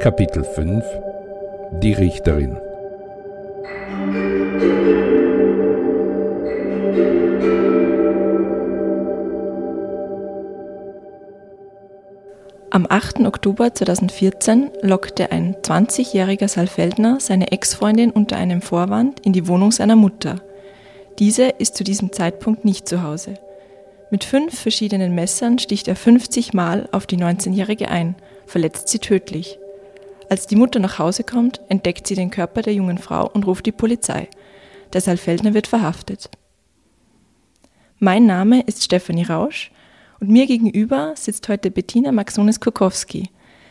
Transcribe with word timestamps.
Kapitel 0.00 0.44
5 0.44 0.82
Die 1.82 1.92
Richterin 1.92 2.56
Am 12.70 12.86
8. 12.88 13.26
Oktober 13.26 13.74
2014 13.74 14.70
lockte 14.80 15.32
ein 15.32 15.56
20-jähriger 15.56 16.48
Saalfeldner 16.48 17.18
seine 17.20 17.52
Ex-Freundin 17.52 18.10
unter 18.10 18.38
einem 18.38 18.62
Vorwand 18.62 19.20
in 19.26 19.34
die 19.34 19.46
Wohnung 19.48 19.70
seiner 19.70 19.96
Mutter. 19.96 20.36
Diese 21.18 21.50
ist 21.50 21.76
zu 21.76 21.84
diesem 21.84 22.10
Zeitpunkt 22.10 22.64
nicht 22.64 22.88
zu 22.88 23.02
Hause. 23.02 23.34
Mit 24.10 24.24
fünf 24.24 24.58
verschiedenen 24.58 25.14
Messern 25.14 25.58
sticht 25.58 25.88
er 25.88 25.94
50 25.94 26.54
Mal 26.54 26.88
auf 26.90 27.06
die 27.06 27.18
19-Jährige 27.18 27.90
ein, 27.90 28.16
verletzt 28.46 28.88
sie 28.88 28.98
tödlich. 28.98 29.58
Als 30.30 30.46
die 30.46 30.54
Mutter 30.54 30.78
nach 30.78 31.00
Hause 31.00 31.24
kommt, 31.24 31.60
entdeckt 31.68 32.06
sie 32.06 32.14
den 32.14 32.30
Körper 32.30 32.62
der 32.62 32.72
jungen 32.72 32.98
Frau 32.98 33.28
und 33.28 33.48
ruft 33.48 33.66
die 33.66 33.72
Polizei. 33.72 34.28
Der 34.92 35.00
Saalfeldner 35.00 35.54
wird 35.54 35.66
verhaftet. 35.66 36.30
Mein 37.98 38.26
Name 38.26 38.62
ist 38.62 38.84
Stefanie 38.84 39.24
Rausch 39.24 39.72
und 40.20 40.30
mir 40.30 40.46
gegenüber 40.46 41.14
sitzt 41.16 41.48
heute 41.48 41.72
Bettina 41.72 42.12
Maxonis-Kurkowski. 42.12 43.28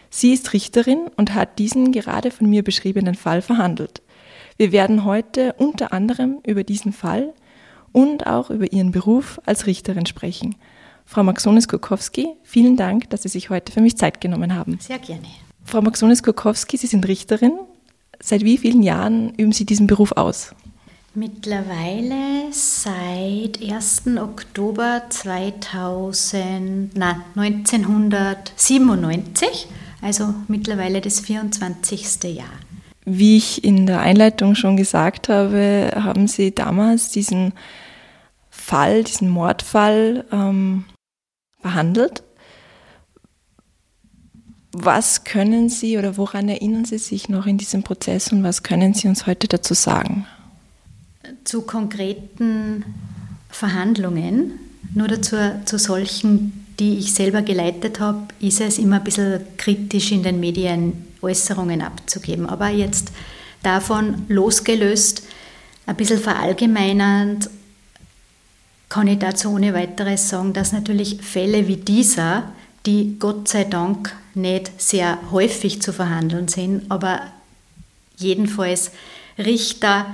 Sie 0.10 0.34
ist 0.34 0.52
Richterin 0.52 1.10
und 1.16 1.34
hat 1.34 1.60
diesen 1.60 1.94
gerade 1.94 2.30
von 2.30 2.50
mir 2.50 2.62
beschriebenen 2.62 3.16
Fall 3.16 3.42
verhandelt. 3.42 4.02
Wir 4.58 4.74
werden 4.74 5.06
heute 5.06 5.54
unter 5.54 5.94
anderem 5.94 6.40
über 6.46 6.66
diesen 6.66 6.92
Fall 6.92 7.34
und 7.94 8.28
auch 8.28 8.50
über 8.50 8.70
Ihren 8.74 8.92
Beruf 8.92 9.40
als 9.46 9.66
Richterin 9.66 10.06
sprechen. 10.06 10.56
Frau 11.06 11.24
Maxonis-Kurkowski, 11.24 12.28
vielen 12.44 12.76
Dank, 12.76 13.10
dass 13.12 13.24
Sie 13.24 13.30
sich 13.30 13.50
heute 13.50 13.72
für 13.72 13.80
mich 13.80 13.96
Zeit 13.96 14.20
genommen 14.20 14.56
haben. 14.56 14.78
Sehr 14.82 15.00
gerne. 15.00 15.28
Frau 15.70 15.82
Maxonis-Kurkowski, 15.82 16.78
Sie 16.78 16.88
sind 16.88 17.08
Richterin. 17.08 17.52
Seit 18.20 18.44
wie 18.44 18.58
vielen 18.58 18.82
Jahren 18.82 19.36
üben 19.36 19.52
Sie 19.52 19.66
diesen 19.66 19.86
Beruf 19.86 20.14
aus? 20.14 20.56
Mittlerweile 21.14 22.52
seit 22.52 23.62
1. 23.62 24.18
Oktober 24.18 25.04
2000, 25.10 26.96
na, 26.96 27.24
1997, 27.36 29.68
also 30.02 30.34
mittlerweile 30.48 31.02
das 31.02 31.20
24. 31.20 32.24
Jahr. 32.24 32.48
Wie 33.06 33.38
ich 33.38 33.64
in 33.64 33.86
der 33.86 34.02
Einleitung 34.02 34.56
schon 34.56 34.76
gesagt 34.76 35.30
habe, 35.30 35.92
haben 35.96 36.28
Sie 36.28 36.56
damals 36.56 37.12
diesen 37.12 37.54
Fall, 38.50 39.04
diesen 39.04 39.30
Mordfall 39.30 40.26
ähm, 40.32 40.86
behandelt. 41.62 42.24
Was 44.72 45.24
können 45.24 45.70
Sie 45.70 45.98
oder 45.98 46.18
woran 46.18 46.48
erinnern 46.48 46.86
Sie 46.86 47.00
sich 47.00 47.30
noch 47.30 47.48
in 47.48 47.58
diesem 47.58 47.84
Prozess 47.84 48.32
und 48.32 48.44
was 48.44 48.64
können 48.64 48.94
Sie 48.94 49.08
uns 49.08 49.26
heute 49.26 49.48
dazu 49.48 49.74
sagen? 49.74 50.28
zu 51.44 51.64
konkreten 51.64 52.86
Verhandlungen, 53.50 54.60
nur 54.94 55.08
dazu 55.08 55.36
zu 55.66 55.78
solchen, 55.78 56.66
die 56.80 56.98
ich 56.98 57.14
selber 57.14 57.42
geleitet 57.42 58.00
habe, 58.00 58.28
ist 58.40 58.62
es 58.62 58.78
immer 58.78 58.98
ein 58.98 59.04
bisschen 59.04 59.42
kritisch 59.58 60.12
in 60.12 60.24
den 60.24 60.40
Medien 60.40 61.06
Äußerungen 61.22 61.82
abzugeben. 61.82 62.48
Aber 62.48 62.70
jetzt 62.70 63.12
davon 63.64 64.26
losgelöst, 64.30 65.24
ein 65.86 65.96
bisschen 65.96 66.20
verallgemeinernd, 66.20 67.50
kann 68.88 69.08
ich 69.08 69.20
dazu 69.20 69.50
ohne 69.50 69.74
weiteres 69.74 70.30
sagen, 70.30 70.54
dass 70.54 70.72
natürlich 70.72 71.22
Fälle 71.22 71.68
wie 71.68 71.78
dieser, 71.78 72.52
die 72.86 73.18
Gott 73.20 73.48
sei 73.48 73.64
Dank 73.66 74.16
nicht 74.34 74.82
sehr 74.82 75.20
häufig 75.32 75.82
zu 75.82 75.94
verhandeln 75.94 76.48
sind, 76.48 76.90
aber 76.90 77.22
jedenfalls 78.18 78.92
Richter 79.38 80.06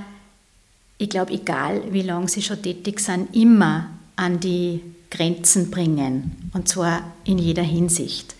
ich 0.98 1.10
glaube, 1.10 1.32
egal 1.32 1.82
wie 1.92 2.02
lange 2.02 2.28
sie 2.28 2.42
schon 2.42 2.62
tätig 2.62 3.00
sind, 3.00 3.34
immer 3.34 3.90
an 4.16 4.40
die 4.40 4.80
Grenzen 5.10 5.70
bringen. 5.70 6.50
Und 6.54 6.68
zwar 6.68 7.12
in 7.24 7.38
jeder 7.38 7.62
Hinsicht. 7.62 8.34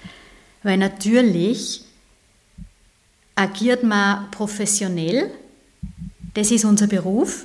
Weil 0.63 0.79
natürlich 0.79 1.83
agiert 3.35 3.83
man 3.83 4.31
professionell. 4.31 5.31
Das 6.35 6.51
ist 6.51 6.65
unser 6.65 6.87
Beruf. 6.87 7.45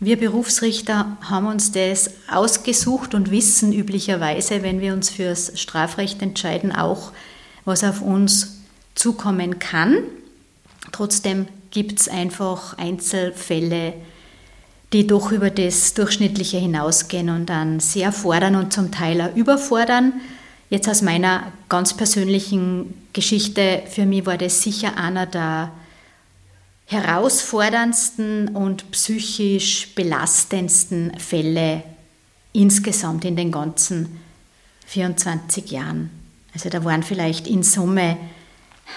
Wir 0.00 0.16
Berufsrichter 0.16 1.16
haben 1.22 1.46
uns 1.46 1.72
das 1.72 2.10
ausgesucht 2.30 3.14
und 3.14 3.32
wissen 3.32 3.72
üblicherweise, 3.72 4.62
wenn 4.62 4.80
wir 4.80 4.92
uns 4.92 5.10
fürs 5.10 5.58
Strafrecht 5.60 6.22
entscheiden, 6.22 6.70
auch, 6.70 7.10
was 7.64 7.82
auf 7.82 8.00
uns 8.00 8.60
zukommen 8.94 9.58
kann. 9.58 9.98
Trotzdem 10.92 11.48
gibt 11.72 11.98
es 12.00 12.08
einfach 12.08 12.78
Einzelfälle, 12.78 13.94
die 14.92 15.06
doch 15.06 15.32
über 15.32 15.50
das 15.50 15.94
Durchschnittliche 15.94 16.58
hinausgehen 16.58 17.28
und 17.28 17.46
dann 17.46 17.80
sehr 17.80 18.12
fordern 18.12 18.54
und 18.54 18.72
zum 18.72 18.92
Teil 18.92 19.20
auch 19.20 19.34
überfordern. 19.34 20.14
Jetzt 20.70 20.88
aus 20.88 21.02
meiner 21.02 21.52
ganz 21.68 21.96
persönlichen 21.96 22.94
Geschichte, 23.12 23.82
für 23.90 24.06
mich 24.06 24.26
war 24.26 24.38
das 24.38 24.62
sicher 24.62 24.96
einer 24.96 25.26
der 25.26 25.72
herausforderndsten 26.88 28.48
und 28.56 28.90
psychisch 28.90 29.94
belastendsten 29.94 31.18
Fälle 31.18 31.82
insgesamt 32.54 33.26
in 33.26 33.36
den 33.36 33.52
ganzen 33.52 34.18
24 34.86 35.70
Jahren. 35.70 36.10
Also 36.54 36.70
da 36.70 36.82
waren 36.84 37.02
vielleicht 37.02 37.46
in 37.46 37.62
Summe 37.62 38.16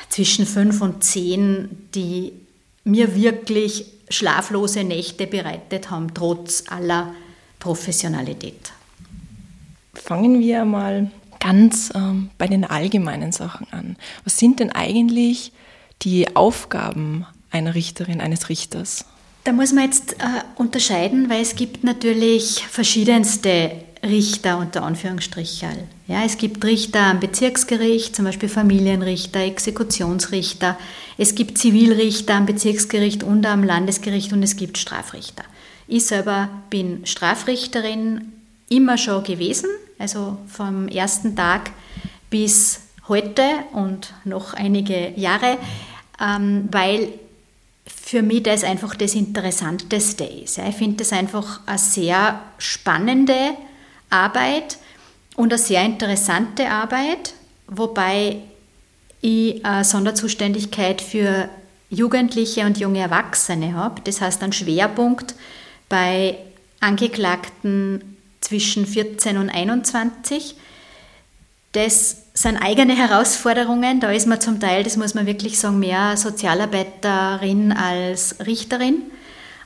zwischen 0.07 0.45
fünf 0.45 0.81
und 0.81 1.03
zehn, 1.03 1.89
die 1.93 2.31
mir 2.85 3.13
wirklich 3.13 3.85
schlaflose 4.09 4.85
Nächte 4.85 5.27
bereitet 5.27 5.91
haben, 5.91 6.13
trotz 6.13 6.63
aller 6.69 7.13
Professionalität. 7.59 8.71
Fangen 9.93 10.39
wir 10.39 10.63
mal 10.63 11.11
ganz 11.41 11.91
ähm, 11.93 12.29
bei 12.37 12.47
den 12.47 12.63
allgemeinen 12.63 13.33
Sachen 13.33 13.67
an. 13.71 13.97
Was 14.23 14.37
sind 14.37 14.61
denn 14.61 14.71
eigentlich 14.71 15.51
die 16.03 16.35
Aufgaben 16.37 17.25
einer 17.51 17.75
Richterin, 17.75 18.21
eines 18.21 18.49
Richters? 18.49 19.05
Da 19.43 19.51
muss 19.51 19.73
man 19.73 19.85
jetzt 19.85 20.13
äh, 20.13 20.43
unterscheiden, 20.55 21.29
weil 21.29 21.41
es 21.41 21.55
gibt 21.55 21.83
natürlich 21.83 22.63
verschiedenste 22.69 23.71
Richter 24.03 24.57
unter 24.57 24.83
Anführungsstrichen. 24.83 25.87
Ja, 26.07 26.23
es 26.23 26.37
gibt 26.37 26.63
Richter 26.65 27.01
am 27.01 27.19
Bezirksgericht, 27.19 28.15
zum 28.15 28.25
Beispiel 28.25 28.49
Familienrichter, 28.49 29.41
Exekutionsrichter. 29.41 30.77
Es 31.17 31.35
gibt 31.35 31.57
Zivilrichter 31.57 32.35
am 32.35 32.45
Bezirksgericht 32.45 33.23
und 33.23 33.45
am 33.45 33.63
Landesgericht 33.63 34.33
und 34.33 34.41
es 34.43 34.55
gibt 34.55 34.77
Strafrichter. 34.77 35.43
Ich 35.87 36.05
selber 36.05 36.49
bin 36.69 37.05
Strafrichterin 37.05 38.31
immer 38.69 38.97
schon 38.97 39.23
gewesen, 39.23 39.69
also 39.99 40.37
vom 40.47 40.87
ersten 40.87 41.35
Tag 41.35 41.71
bis 42.29 42.81
heute 43.07 43.43
und 43.73 44.13
noch 44.23 44.53
einige 44.53 45.11
Jahre, 45.15 45.57
ähm, 46.19 46.69
weil 46.71 47.09
für 48.11 48.23
mich 48.23 48.43
das 48.43 48.65
einfach 48.65 48.93
das 48.93 49.15
Interessanteste 49.15 50.25
ist. 50.25 50.57
Ich 50.57 50.75
finde 50.75 50.97
das 50.97 51.13
einfach 51.13 51.61
eine 51.65 51.77
sehr 51.77 52.41
spannende 52.57 53.53
Arbeit 54.09 54.79
und 55.37 55.53
eine 55.53 55.57
sehr 55.57 55.85
interessante 55.85 56.69
Arbeit, 56.69 57.35
wobei 57.67 58.41
ich 59.21 59.63
eine 59.63 59.85
Sonderzuständigkeit 59.85 61.01
für 61.01 61.47
Jugendliche 61.89 62.65
und 62.65 62.77
junge 62.77 62.99
Erwachsene 62.99 63.75
habe. 63.75 64.01
Das 64.03 64.19
heißt, 64.19 64.43
ein 64.43 64.51
Schwerpunkt 64.51 65.33
bei 65.87 66.35
Angeklagten 66.81 68.17
zwischen 68.41 68.85
14 68.85 69.37
und 69.37 69.49
21. 69.49 70.55
Das 71.71 72.23
sind 72.33 72.57
eigene 72.57 72.95
Herausforderungen. 72.95 73.99
Da 73.99 74.11
ist 74.11 74.27
man 74.27 74.41
zum 74.41 74.59
Teil, 74.59 74.83
das 74.83 74.97
muss 74.97 75.13
man 75.13 75.25
wirklich 75.25 75.57
sagen, 75.59 75.79
mehr 75.79 76.17
Sozialarbeiterin 76.17 77.71
als 77.71 78.35
Richterin. 78.45 79.03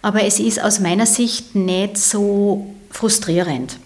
Aber 0.01 0.23
es 0.23 0.39
ist 0.39 0.61
aus 0.61 0.79
meiner 0.79 1.07
Sicht 1.07 1.55
nicht 1.55 1.97
so 1.97 2.75
frustrierend. 2.91 3.77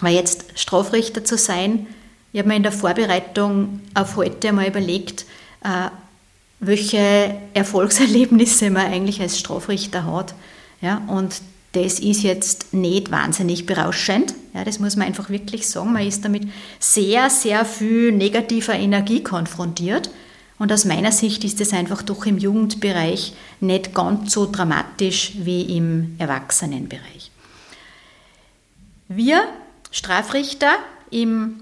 Weil 0.00 0.14
jetzt 0.14 0.44
Strafrichter 0.54 1.24
zu 1.24 1.36
sein, 1.36 1.86
Ich 2.30 2.38
habe 2.38 2.48
mir 2.48 2.56
in 2.56 2.62
der 2.62 2.72
Vorbereitung 2.72 3.80
auf 3.94 4.16
heute 4.16 4.52
mal 4.52 4.68
überlegt, 4.68 5.24
äh, 5.64 5.88
welche 6.60 7.34
Erfolgserlebnisse 7.54 8.70
man 8.70 8.86
eigentlich 8.86 9.20
als 9.20 9.38
Strafrichter 9.38 10.04
hat. 10.04 10.34
Ja, 10.80 11.02
und 11.08 11.40
das 11.72 12.00
ist 12.00 12.22
jetzt 12.22 12.72
nicht 12.72 13.10
wahnsinnig 13.10 13.66
berauschend. 13.66 14.34
Ja, 14.54 14.64
das 14.64 14.78
muss 14.78 14.96
man 14.96 15.06
einfach 15.06 15.28
wirklich 15.28 15.68
sagen. 15.68 15.92
Man 15.92 16.06
ist 16.06 16.24
damit 16.24 16.48
sehr, 16.78 17.28
sehr 17.28 17.64
viel 17.64 18.12
negativer 18.12 18.74
Energie 18.74 19.22
konfrontiert. 19.22 20.10
Und 20.58 20.72
aus 20.72 20.84
meiner 20.84 21.12
Sicht 21.12 21.44
ist 21.44 21.60
es 21.60 21.72
einfach 21.72 22.02
doch 22.02 22.26
im 22.26 22.38
Jugendbereich 22.38 23.34
nicht 23.60 23.94
ganz 23.94 24.32
so 24.32 24.50
dramatisch 24.50 25.32
wie 25.36 25.76
im 25.76 26.16
Erwachsenenbereich. 26.18 27.30
Wir 29.08 29.44
Strafrichter 29.90 30.72
im 31.10 31.60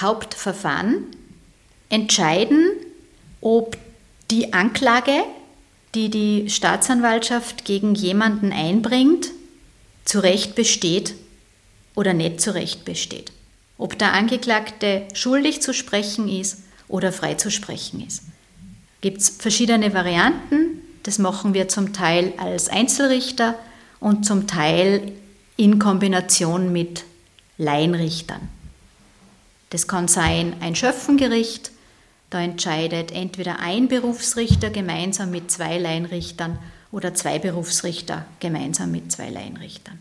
Hauptverfahren 0.00 1.06
entscheiden, 1.88 2.70
ob 3.40 3.76
die 4.30 4.52
Anklage, 4.52 5.24
die 5.94 6.08
die 6.08 6.48
Staatsanwaltschaft 6.48 7.64
gegen 7.64 7.94
jemanden 7.94 8.52
einbringt, 8.52 9.30
zu 10.04 10.20
Recht 10.20 10.54
besteht 10.54 11.14
oder 11.94 12.12
nicht 12.14 12.40
zu 12.40 12.54
Recht 12.54 12.84
besteht. 12.84 13.32
Ob 13.78 13.98
der 13.98 14.12
Angeklagte 14.12 15.06
schuldig 15.14 15.62
zu 15.62 15.72
sprechen 15.74 16.28
ist 16.28 16.62
oder 16.88 17.12
frei 17.12 17.34
zu 17.34 17.50
sprechen 17.50 18.06
ist. 18.06 18.22
Gibt 19.00 19.18
es 19.18 19.30
verschiedene 19.30 19.94
Varianten. 19.94 20.82
Das 21.02 21.18
machen 21.18 21.54
wir 21.54 21.68
zum 21.68 21.92
Teil 21.92 22.34
als 22.36 22.68
Einzelrichter 22.68 23.54
und 24.00 24.26
zum 24.26 24.46
Teil 24.46 25.12
in 25.56 25.78
Kombination 25.78 26.72
mit 26.72 27.04
Laienrichtern. 27.56 28.48
Das 29.70 29.86
kann 29.86 30.08
sein 30.08 30.54
ein 30.60 30.74
Schöpfengericht, 30.74 31.70
da 32.30 32.40
entscheidet 32.40 33.10
entweder 33.10 33.58
ein 33.58 33.88
Berufsrichter 33.88 34.70
gemeinsam 34.70 35.32
mit 35.32 35.50
zwei 35.50 35.78
Laienrichtern 35.78 36.58
oder 36.92 37.12
zwei 37.14 37.38
Berufsrichter 37.38 38.24
gemeinsam 38.38 38.92
mit 38.92 39.10
zwei 39.10 39.30
Laienrichtern. 39.30 39.98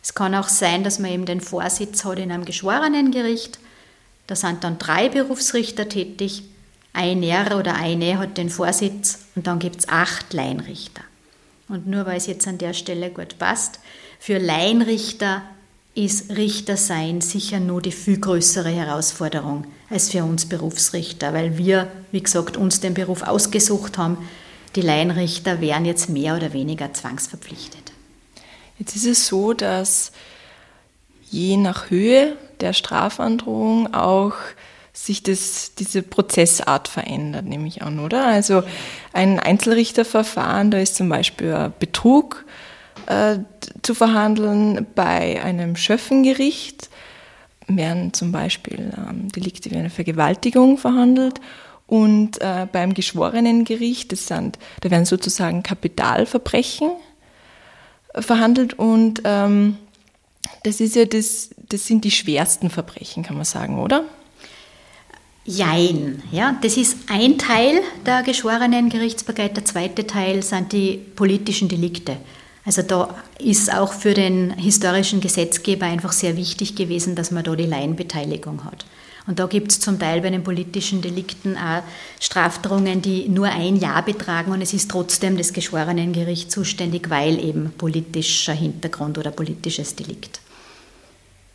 Es 0.00 0.14
kann 0.14 0.34
auch 0.34 0.48
sein, 0.48 0.84
dass 0.84 0.98
man 0.98 1.10
eben 1.10 1.26
den 1.26 1.40
Vorsitz 1.40 2.04
hat 2.04 2.18
in 2.18 2.30
einem 2.30 2.44
Geschworenengericht. 2.44 3.58
Da 4.26 4.36
sind 4.36 4.62
dann 4.62 4.78
drei 4.78 5.08
Berufsrichter 5.08 5.88
tätig. 5.88 6.44
Ein 6.92 7.22
Er 7.22 7.56
oder 7.58 7.74
eine 7.74 8.18
hat 8.18 8.38
den 8.38 8.50
Vorsitz 8.50 9.20
und 9.34 9.46
dann 9.46 9.58
gibt 9.58 9.80
es 9.80 9.88
acht 9.88 10.32
Laienrichter. 10.32 11.02
Und 11.68 11.86
nur 11.86 12.06
weil 12.06 12.18
es 12.18 12.26
jetzt 12.26 12.46
an 12.46 12.58
der 12.58 12.74
Stelle 12.74 13.10
gut 13.10 13.38
passt, 13.38 13.80
für 14.20 14.38
Laienrichter 14.38 15.42
ist 15.94 16.30
Richtersein 16.30 17.20
sicher 17.20 17.60
nur 17.60 17.80
die 17.80 17.92
viel 17.92 18.18
größere 18.18 18.68
Herausforderung 18.68 19.66
als 19.90 20.10
für 20.10 20.24
uns 20.24 20.46
Berufsrichter, 20.46 21.32
weil 21.32 21.56
wir, 21.56 21.88
wie 22.10 22.22
gesagt, 22.22 22.56
uns 22.56 22.80
den 22.80 22.94
Beruf 22.94 23.22
ausgesucht 23.22 23.96
haben. 23.96 24.18
Die 24.74 24.80
Laienrichter 24.80 25.60
wären 25.60 25.84
jetzt 25.84 26.08
mehr 26.08 26.36
oder 26.36 26.52
weniger 26.52 26.92
zwangsverpflichtet. 26.92 27.92
Jetzt 28.78 28.96
ist 28.96 29.06
es 29.06 29.28
so, 29.28 29.52
dass 29.52 30.10
je 31.30 31.56
nach 31.56 31.90
Höhe 31.90 32.36
der 32.60 32.72
Strafandrohung 32.72 33.94
auch 33.94 34.34
sich 34.92 35.22
das, 35.22 35.74
diese 35.74 36.02
Prozessart 36.02 36.88
verändert, 36.88 37.44
nehme 37.44 37.68
ich 37.68 37.82
an, 37.82 38.00
oder? 38.00 38.26
Also 38.26 38.62
ein 39.12 39.38
Einzelrichterverfahren, 39.38 40.70
da 40.70 40.78
ist 40.78 40.96
zum 40.96 41.08
Beispiel 41.08 41.72
Betrug 41.78 42.44
äh, 43.06 43.38
zu 43.82 43.94
verhandeln 43.94 44.86
bei 44.94 45.42
einem 45.42 45.76
Schöffengericht, 45.76 46.90
werden 47.66 48.12
zum 48.12 48.32
Beispiel 48.32 48.92
ähm, 48.96 49.30
Delikte 49.32 49.70
wie 49.70 49.76
eine 49.76 49.90
Vergewaltigung 49.90 50.78
verhandelt 50.78 51.40
und 51.86 52.40
äh, 52.40 52.66
beim 52.70 52.94
Geschworenengericht, 52.94 54.12
das 54.12 54.26
sind, 54.26 54.58
da 54.80 54.90
werden 54.90 55.04
sozusagen 55.04 55.62
Kapitalverbrechen 55.62 56.90
verhandelt 58.14 58.74
und 58.74 59.22
ähm, 59.24 59.78
das 60.62 60.80
ist 60.80 60.96
ja 60.96 61.04
das, 61.04 61.50
das 61.68 61.86
sind 61.86 62.04
die 62.04 62.10
schwersten 62.10 62.70
Verbrechen, 62.70 63.22
kann 63.22 63.36
man 63.36 63.44
sagen, 63.44 63.78
oder? 63.78 64.04
Jein, 65.46 66.22
ja, 66.32 66.56
das 66.62 66.78
ist 66.78 66.96
ein 67.10 67.36
Teil 67.36 67.82
der 68.06 68.22
geschworenen 68.22 68.88
Gerichtsbarkeit. 68.88 69.54
Der 69.56 69.64
zweite 69.66 70.06
Teil 70.06 70.42
sind 70.42 70.72
die 70.72 70.96
politischen 70.96 71.68
Delikte. 71.68 72.16
Also 72.64 72.82
da 72.82 73.14
ist 73.38 73.72
auch 73.72 73.92
für 73.92 74.14
den 74.14 74.50
historischen 74.52 75.20
Gesetzgeber 75.20 75.86
einfach 75.86 76.12
sehr 76.12 76.36
wichtig 76.36 76.76
gewesen, 76.76 77.14
dass 77.14 77.30
man 77.30 77.44
da 77.44 77.54
die 77.54 77.66
Laienbeteiligung 77.66 78.64
hat. 78.64 78.86
Und 79.26 79.38
da 79.38 79.46
gibt 79.46 79.72
es 79.72 79.80
zum 79.80 79.98
Teil 79.98 80.20
bei 80.20 80.30
den 80.30 80.44
politischen 80.44 81.00
Delikten 81.00 81.56
auch 81.56 81.82
Strafdrohungen, 82.20 83.00
die 83.00 83.28
nur 83.28 83.46
ein 83.46 83.76
Jahr 83.76 84.02
betragen 84.02 84.52
und 84.52 84.60
es 84.60 84.74
ist 84.74 84.90
trotzdem 84.90 85.38
das 85.38 85.54
Geschworenengericht 85.54 86.50
zuständig, 86.50 87.08
weil 87.08 87.42
eben 87.42 87.72
politischer 87.78 88.52
Hintergrund 88.52 89.16
oder 89.16 89.30
politisches 89.30 89.94
Delikt. 89.96 90.40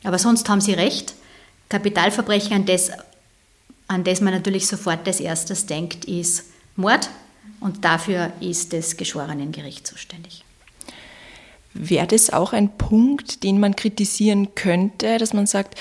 Aber 0.04 0.18
sonst 0.18 0.50
haben 0.50 0.62
Sie 0.62 0.74
recht. 0.74 1.14
Kapitalverbrechen, 1.70 2.54
an 2.54 2.66
das, 2.66 2.90
an 3.88 4.04
das 4.04 4.22
man 4.22 4.34
natürlich 4.34 4.66
sofort 4.66 5.08
als 5.08 5.20
erstes 5.20 5.68
denkt, 5.68 6.06
ist 6.06 6.46
Mord 6.76 7.10
und 7.60 7.86
dafür 7.86 8.32
ist 8.40 8.74
das 8.74 8.98
Geschworenengericht 8.98 9.86
zuständig. 9.86 10.44
Wäre 11.82 12.08
das 12.08 12.30
auch 12.30 12.52
ein 12.52 12.78
Punkt, 12.78 13.44
den 13.44 13.58
man 13.58 13.74
kritisieren 13.74 14.54
könnte, 14.54 15.18
dass 15.18 15.32
man 15.32 15.48
sagt, 15.48 15.80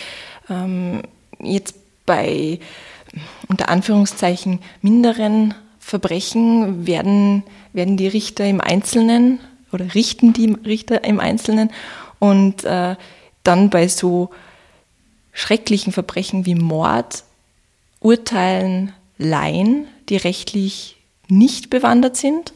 ähm, 0.49 1.03
jetzt 1.41 1.75
bei 2.07 2.61
unter 3.49 3.69
Anführungszeichen 3.69 4.61
minderen 4.81 5.55
Verbrechen 5.81 6.87
werden, 6.87 7.43
werden 7.73 7.97
die 7.97 8.07
Richter 8.07 8.47
im 8.47 8.61
Einzelnen 8.61 9.41
oder 9.73 9.93
richten 9.97 10.33
die 10.33 10.53
Richter 10.65 11.03
im 11.03 11.19
Einzelnen 11.19 11.71
und 12.21 12.63
äh, 12.63 12.95
dann 13.43 13.69
bei 13.69 13.89
so 13.89 14.31
schrecklichen 15.33 15.93
Verbrechen 15.93 16.47
wie 16.47 16.55
Mord 16.55 17.25
urteilen 17.99 18.93
Laien, 19.19 19.89
die 20.09 20.17
rechtlich 20.17 20.97
nicht 21.27 21.71
bewandert 21.71 22.17
sind? 22.17 22.53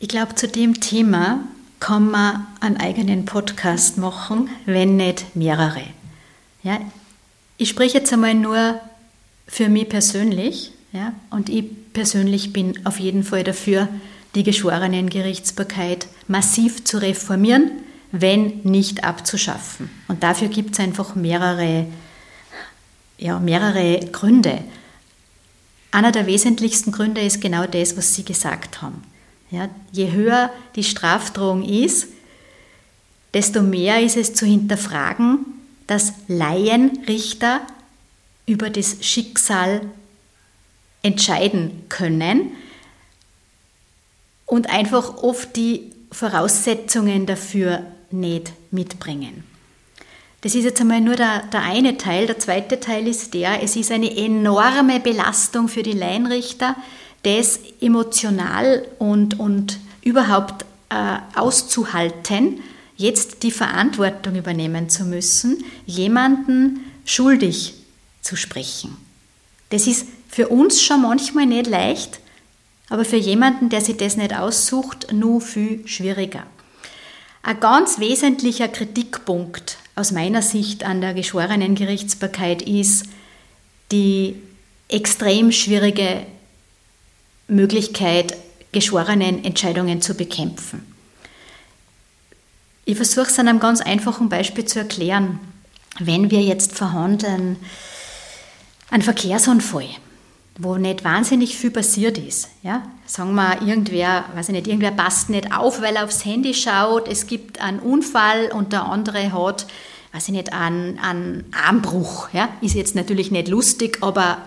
Ich 0.00 0.08
glaube, 0.08 0.36
zu 0.36 0.46
dem 0.46 0.80
Thema 0.80 1.40
kann 1.80 2.08
man 2.08 2.46
einen 2.60 2.76
eigenen 2.76 3.24
Podcast 3.24 3.98
machen, 3.98 4.48
wenn 4.64 4.96
nicht 4.96 5.34
mehrere. 5.34 5.82
Ja, 6.62 6.80
ich 7.56 7.68
spreche 7.68 7.98
jetzt 7.98 8.12
einmal 8.12 8.34
nur 8.34 8.80
für 9.48 9.68
mich 9.68 9.88
persönlich. 9.88 10.72
Ja, 10.92 11.12
und 11.30 11.48
ich 11.48 11.64
persönlich 11.92 12.52
bin 12.52 12.86
auf 12.86 13.00
jeden 13.00 13.24
Fall 13.24 13.42
dafür, 13.42 13.88
die 14.36 14.44
geschworenen 14.44 15.10
Gerichtsbarkeit 15.10 16.06
massiv 16.28 16.84
zu 16.84 16.98
reformieren, 16.98 17.72
wenn 18.12 18.60
nicht 18.62 19.02
abzuschaffen. 19.02 19.90
Und 20.06 20.22
dafür 20.22 20.48
gibt 20.48 20.74
es 20.74 20.80
einfach 20.80 21.16
mehrere, 21.16 21.86
ja, 23.18 23.38
mehrere 23.40 23.98
Gründe. 24.12 24.62
Einer 25.90 26.12
der 26.12 26.26
wesentlichsten 26.26 26.92
Gründe 26.92 27.20
ist 27.20 27.40
genau 27.40 27.66
das, 27.66 27.96
was 27.96 28.14
Sie 28.14 28.24
gesagt 28.24 28.80
haben. 28.80 29.02
Ja, 29.50 29.68
je 29.92 30.12
höher 30.12 30.50
die 30.76 30.84
Strafdrohung 30.84 31.62
ist, 31.62 32.08
desto 33.34 33.62
mehr 33.62 34.00
ist 34.02 34.16
es 34.16 34.34
zu 34.34 34.46
hinterfragen, 34.46 35.46
dass 35.86 36.12
Laienrichter 36.28 37.60
über 38.46 38.68
das 38.70 38.98
Schicksal 39.00 39.80
entscheiden 41.02 41.84
können 41.88 42.52
und 44.46 44.68
einfach 44.70 45.22
oft 45.22 45.56
die 45.56 45.92
Voraussetzungen 46.10 47.26
dafür 47.26 47.84
nicht 48.10 48.52
mitbringen. 48.70 49.44
Das 50.40 50.54
ist 50.54 50.64
jetzt 50.64 50.80
einmal 50.80 51.00
nur 51.00 51.16
der, 51.16 51.42
der 51.52 51.62
eine 51.62 51.98
Teil. 51.98 52.26
Der 52.26 52.38
zweite 52.38 52.80
Teil 52.80 53.06
ist 53.08 53.34
der, 53.34 53.62
es 53.62 53.76
ist 53.76 53.90
eine 53.90 54.16
enorme 54.16 55.00
Belastung 55.00 55.68
für 55.68 55.82
die 55.82 55.92
Laienrichter, 55.92 56.76
das 57.22 57.58
emotional 57.80 58.86
und, 58.98 59.38
und 59.38 59.78
überhaupt 60.02 60.64
äh, 60.90 61.18
auszuhalten, 61.34 62.60
jetzt 62.96 63.42
die 63.42 63.50
Verantwortung 63.50 64.36
übernehmen 64.36 64.88
zu 64.88 65.04
müssen, 65.04 65.64
jemanden 65.86 66.80
schuldig 67.04 67.74
zu 68.22 68.36
sprechen. 68.36 68.96
Das 69.70 69.86
ist 69.86 70.06
für 70.28 70.48
uns 70.48 70.82
schon 70.82 71.02
manchmal 71.02 71.46
nicht 71.46 71.66
leicht, 71.66 72.20
aber 72.88 73.04
für 73.04 73.16
jemanden, 73.16 73.68
der 73.68 73.80
sich 73.80 73.96
das 73.96 74.16
nicht 74.16 74.34
aussucht, 74.34 75.12
nur 75.12 75.40
viel 75.40 75.86
schwieriger. 75.86 76.44
Ein 77.42 77.60
ganz 77.60 77.98
wesentlicher 77.98 78.68
Kritikpunkt 78.68 79.78
aus 79.94 80.12
meiner 80.12 80.42
Sicht 80.42 80.84
an 80.84 81.00
der 81.00 81.14
geschworenen 81.14 81.74
Gerichtsbarkeit 81.74 82.62
ist 82.62 83.06
die 83.92 84.36
extrem 84.88 85.52
schwierige 85.52 86.26
Möglichkeit, 87.48 88.36
geschworenen 88.72 89.44
Entscheidungen 89.44 90.00
zu 90.02 90.14
bekämpfen. 90.14 90.94
Ich 92.84 92.96
versuche 92.96 93.26
es 93.26 93.38
an 93.38 93.48
einem 93.48 93.60
ganz 93.60 93.80
einfachen 93.80 94.28
Beispiel 94.28 94.64
zu 94.64 94.78
erklären. 94.78 95.40
wenn 96.00 96.30
wir 96.30 96.40
jetzt 96.40 96.76
verhandeln, 96.76 97.56
ein 98.90 99.02
Verkehrsunfall, 99.02 99.88
wo 100.58 100.76
nicht 100.76 101.04
wahnsinnig 101.04 101.56
viel 101.56 101.70
passiert 101.70 102.18
ist. 102.18 102.48
Ja? 102.62 102.82
Sagen 103.04 103.34
wir, 103.34 103.62
irgendwer, 103.62 104.24
weiß 104.34 104.48
ich 104.48 104.54
nicht, 104.54 104.66
irgendwer 104.68 104.92
passt 104.92 105.28
nicht 105.30 105.52
auf, 105.52 105.80
weil 105.80 105.96
er 105.96 106.04
aufs 106.04 106.24
Handy 106.24 106.54
schaut, 106.54 107.08
es 107.08 107.26
gibt 107.26 107.60
einen 107.60 107.80
Unfall 107.80 108.52
und 108.52 108.72
der 108.72 108.84
andere 108.84 109.32
hat, 109.32 109.66
weiß 110.12 110.28
ich 110.28 110.34
nicht, 110.34 110.52
einen, 110.52 110.98
einen 110.98 111.52
Armbruch. 111.52 112.28
Ja? 112.32 112.48
Ist 112.60 112.74
jetzt 112.74 112.94
natürlich 112.94 113.30
nicht 113.30 113.48
lustig, 113.48 113.98
aber 114.00 114.38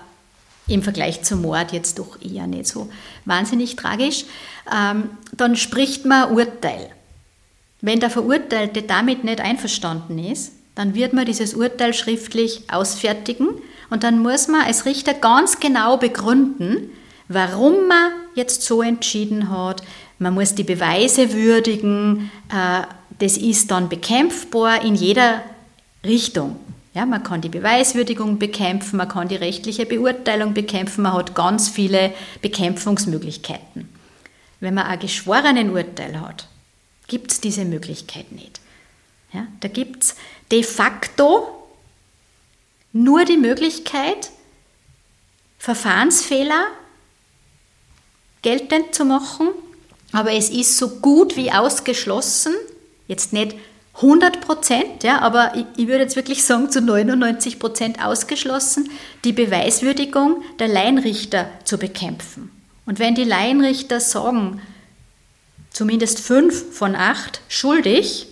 im 0.72 0.84
Vergleich 0.84 1.22
zum 1.24 1.42
Mord 1.42 1.72
jetzt 1.72 2.00
doch 2.00 2.20
eher 2.22 2.48
nicht 2.48 2.68
so 2.68 2.90
wahnsinnig 3.26 3.76
tragisch. 3.76 4.26
Ähm, 4.74 5.10
dann 5.36 5.56
spricht 5.56 6.06
man 6.06 6.32
Urteil. 6.32 6.90
Wenn 7.82 8.00
der 8.00 8.10
Verurteilte 8.10 8.84
damit 8.84 9.24
nicht 9.24 9.42
einverstanden 9.42 10.20
ist, 10.20 10.54
dann 10.76 10.96
wird 10.96 11.14
man 11.14 11.26
dieses 11.26 11.54
Urteil 11.54 11.94
schriftlich 11.94 12.64
ausfertigen 12.72 13.50
und 13.90 14.04
dann 14.04 14.20
muss 14.20 14.48
man 14.48 14.62
als 14.62 14.86
Richter 14.86 15.14
ganz 15.14 15.60
genau 15.60 15.98
begründen, 15.98 16.90
warum 17.28 17.88
man 17.88 18.12
jetzt 18.36 18.62
so 18.64 18.82
entschieden 18.82 19.50
hat. 19.50 19.84
Man 20.18 20.34
muss 20.34 20.56
die 20.56 20.64
Beweise 20.64 21.34
würdigen. 21.34 22.32
Äh, 22.50 22.84
das 23.20 23.38
ist 23.38 23.72
dann 23.72 23.90
bekämpfbar 23.90 24.84
in 24.84 24.96
jeder 24.96 25.42
Richtung. 26.06 26.56
Ja, 26.94 27.06
man 27.06 27.24
kann 27.24 27.42
die 27.42 27.50
Beweiswürdigung 27.50 28.38
bekämpfen, 28.38 28.98
man 28.98 29.08
kann 29.08 29.30
die 29.30 29.38
rechtliche 29.38 29.86
Beurteilung 29.86 30.54
bekämpfen, 30.54 31.04
man 31.04 31.14
hat 31.14 31.36
ganz 31.36 31.70
viele 31.70 32.14
Bekämpfungsmöglichkeiten. 32.42 33.88
Wenn 34.60 34.74
man 34.74 34.88
ein 34.88 35.00
Geschworenenurteil 35.00 36.20
hat, 36.20 36.48
gibt 37.08 37.32
es 37.32 37.40
diese 37.40 37.64
Möglichkeit 37.64 38.32
nicht. 38.34 38.60
Ja, 39.34 39.48
da 39.62 39.70
gibt 39.70 40.04
es 40.04 40.16
de 40.52 40.64
facto 40.64 41.48
nur 42.92 43.24
die 43.24 43.38
Möglichkeit, 43.38 44.32
Verfahrensfehler 45.58 46.68
geltend 48.42 48.94
zu 48.94 49.06
machen, 49.06 49.50
aber 50.12 50.34
es 50.34 50.50
ist 50.50 50.78
so 50.78 50.90
gut 51.00 51.38
wie 51.38 51.52
ausgeschlossen, 51.52 52.54
jetzt 53.08 53.32
nicht 53.32 53.56
100 53.96 54.42
Prozent, 54.42 55.04
ja, 55.04 55.20
aber 55.20 55.54
ich, 55.56 55.66
ich, 55.76 55.88
würde 55.88 56.04
jetzt 56.04 56.16
wirklich 56.16 56.44
sagen, 56.44 56.72
zu 56.72 56.82
99 56.82 57.60
Prozent 57.60 58.04
ausgeschlossen, 58.04 58.90
die 59.26 59.34
Beweiswürdigung 59.34 60.44
der 60.60 60.70
Laienrichter 60.70 61.50
zu 61.66 61.78
bekämpfen. 61.78 62.52
Und 62.86 63.00
wenn 63.00 63.16
die 63.16 63.26
Laienrichter 63.26 64.00
sagen, 64.00 64.62
zumindest 65.72 66.20
fünf 66.20 66.76
von 66.76 66.96
acht 66.96 67.42
schuldig 67.48 68.28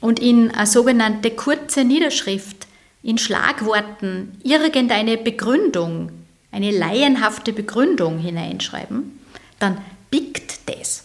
und 0.00 0.18
in 0.18 0.50
eine 0.50 0.66
sogenannte 0.66 1.30
kurze 1.30 1.84
Niederschrift 1.84 2.66
in 3.02 3.16
Schlagworten 3.16 4.38
irgendeine 4.42 5.16
Begründung, 5.16 6.10
eine 6.52 6.72
laienhafte 6.72 7.52
Begründung 7.52 8.18
hineinschreiben, 8.18 9.18
dann 9.58 9.78
biegt 10.10 10.68
das. 10.68 11.04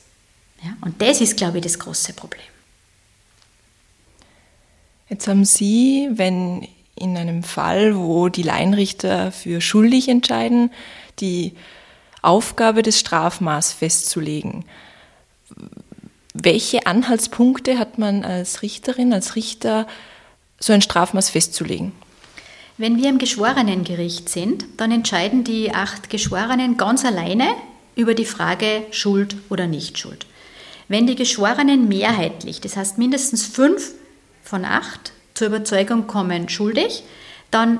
Ja, 0.64 0.76
und 0.82 1.02
das 1.02 1.22
ist, 1.22 1.38
glaube 1.38 1.60
ich, 1.60 1.64
das 1.64 1.80
große 1.80 2.14
Problem. 2.14 2.55
Jetzt 5.10 5.28
haben 5.28 5.46
Sie, 5.46 6.10
wenn 6.12 6.68
in 6.96 7.18
einem 7.18 7.44
Fall, 7.44 7.98
wo 7.98 8.30
die 8.30 8.44
Laienrichter 8.44 9.32
für 9.32 9.62
schuldig 9.62 10.08
entscheiden, 10.08 10.72
die 11.20 11.54
Aufgabe 12.22 12.82
des 12.82 13.00
Strafmaß 13.00 13.74
festzulegen. 13.74 14.66
Welche 16.34 16.88
Anhaltspunkte 16.88 17.78
hat 17.78 17.98
man 17.98 18.24
als 18.24 18.62
Richterin, 18.62 19.14
als 19.14 19.36
Richter, 19.36 19.88
so 20.60 20.74
ein 20.74 20.82
Strafmaß 20.82 21.30
festzulegen? 21.30 21.92
Wenn 22.78 22.98
wir 22.98 23.10
im 23.10 23.20
Geschworenengericht 23.20 24.28
sind, 24.28 24.66
dann 24.78 24.92
entscheiden 24.92 25.44
die 25.44 25.74
acht 25.74 26.10
Geschworenen 26.10 26.78
ganz 26.78 27.06
alleine 27.06 27.48
über 27.96 28.16
die 28.16 28.26
Frage 28.26 28.84
Schuld 28.92 29.38
oder 29.50 29.68
Nichtschuld. 29.68 30.26
Wenn 30.88 31.08
die 31.08 31.16
Geschworenen 31.16 31.88
mehrheitlich, 31.88 32.60
das 32.60 32.76
heißt 32.76 32.98
mindestens 32.98 33.46
fünf 33.46 33.94
von 34.46 34.64
acht, 34.64 35.12
zur 35.34 35.48
Überzeugung 35.48 36.08
kommen 36.08 36.48
schuldig, 36.48 37.04
dann 37.52 37.80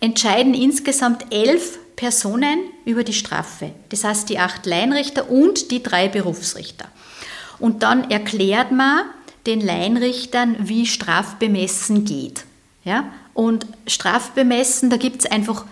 entscheiden 0.00 0.54
insgesamt 0.54 1.26
elf 1.30 1.78
Personen 1.94 2.58
über 2.84 3.04
die 3.04 3.12
Strafe. 3.12 3.70
Das 3.90 4.02
heißt 4.02 4.28
die 4.28 4.40
acht 4.40 4.66
Laienrichter 4.66 5.30
und 5.30 5.70
die 5.70 5.82
drei 5.82 6.08
Berufsrichter. 6.08 6.86
Und 7.60 7.84
dann 7.84 8.10
erklärt 8.10 8.72
man 8.72 9.02
den 9.46 9.60
Laienrichtern, 9.60 10.56
wie 10.58 10.86
Strafbemessen 10.86 12.04
geht. 12.04 12.44
Ja? 12.82 13.12
Und 13.34 13.66
Strafbemessen, 13.86 14.90
da 14.90 14.96
gibt 14.96 15.24
es 15.24 15.30
einfach 15.30 15.64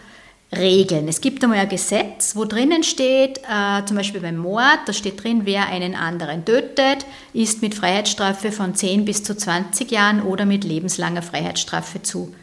Regeln. 0.56 1.06
Es 1.06 1.20
gibt 1.20 1.44
einmal 1.44 1.60
ein 1.60 1.68
Gesetz, 1.68 2.34
wo 2.34 2.44
drinnen 2.44 2.82
steht, 2.82 3.38
äh, 3.38 3.84
zum 3.84 3.96
Beispiel 3.96 4.20
beim 4.20 4.36
Mord, 4.36 4.80
da 4.86 4.92
steht 4.92 5.22
drin, 5.22 5.42
wer 5.44 5.66
einen 5.66 5.94
anderen 5.94 6.44
tötet, 6.44 7.06
ist 7.32 7.62
mit 7.62 7.74
Freiheitsstrafe 7.76 8.50
von 8.50 8.74
10 8.74 9.04
bis 9.04 9.22
zu 9.22 9.36
20 9.36 9.90
Jahren 9.92 10.22
oder 10.22 10.46
mit 10.46 10.64
lebenslanger 10.64 11.22
Freiheitsstrafe 11.22 12.02
zu 12.02 12.34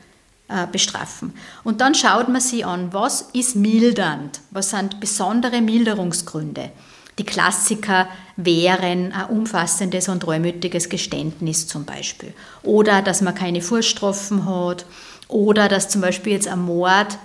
äh, 0.47 0.65
bestrafen. 0.71 1.33
Und 1.65 1.81
dann 1.81 1.95
schaut 1.95 2.29
man 2.29 2.39
sich 2.39 2.65
an, 2.65 2.93
was 2.93 3.23
ist 3.33 3.57
mildernd, 3.57 4.39
was 4.51 4.69
sind 4.69 5.01
besondere 5.01 5.61
Milderungsgründe. 5.61 6.71
Die 7.19 7.25
Klassiker 7.25 8.07
wären 8.37 9.11
ein 9.11 9.25
umfassendes 9.25 10.07
und 10.07 10.25
reumütiges 10.25 10.87
Geständnis 10.87 11.67
zum 11.67 11.83
Beispiel. 11.83 12.33
Oder 12.63 13.01
dass 13.01 13.21
man 13.21 13.35
keine 13.35 13.61
Vorstrafen 13.61 14.45
hat. 14.45 14.85
Oder 15.27 15.67
dass 15.67 15.89
zum 15.89 15.99
Beispiel 16.01 16.33
jetzt 16.33 16.47
ein 16.47 16.59
Mord 16.59 17.17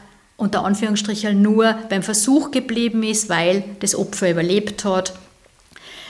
unter 0.42 0.64
Anführungsstrichen 0.64 1.40
nur 1.40 1.76
beim 1.88 2.02
Versuch 2.02 2.50
geblieben 2.50 3.04
ist, 3.04 3.28
weil 3.28 3.62
das 3.78 3.94
Opfer 3.94 4.28
überlebt 4.28 4.84
hat. 4.84 5.14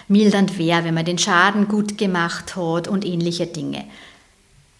Mildernd 0.08 0.58
wäre, 0.58 0.84
wenn 0.84 0.94
man 0.94 1.04
den 1.04 1.18
Schaden 1.18 1.68
gut 1.68 1.98
gemacht 1.98 2.56
hat 2.56 2.88
und 2.88 3.04
ähnliche 3.04 3.46
Dinge. 3.46 3.84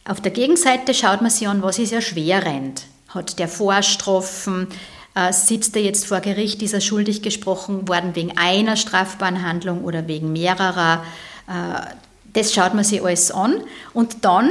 Auf 0.07 0.23
der 0.23 0.33
Gegenseite 0.33 0.95
schaut 0.95 1.21
man 1.21 1.31
sich 1.31 1.47
an, 1.47 1.63
was 1.63 1.79
ist 1.79 1.93
erschwerend. 1.93 2.87
Hat 3.09 3.39
der 3.39 3.47
Vorstrafen, 3.47 4.69
äh, 5.15 5.35
sitzt 5.35 5.77
er 5.77 5.83
jetzt 5.83 6.07
vor 6.07 6.21
Gericht, 6.21 6.63
ist 6.63 6.73
er 6.73 6.81
schuldig 6.81 7.21
gesprochen 7.21 7.87
worden 7.89 8.17
wegen 8.17 8.39
einer 8.39 8.77
strafbaren 8.77 9.47
Handlung 9.47 9.85
oder 9.85 10.09
wegen 10.09 10.33
mehrerer. 10.33 11.05
Äh, 11.47 11.95
das 12.33 12.55
schaut 12.55 12.73
man 12.73 12.85
sich 12.85 13.05
alles 13.05 13.31
an 13.31 13.63
und 13.93 14.25
dann 14.25 14.51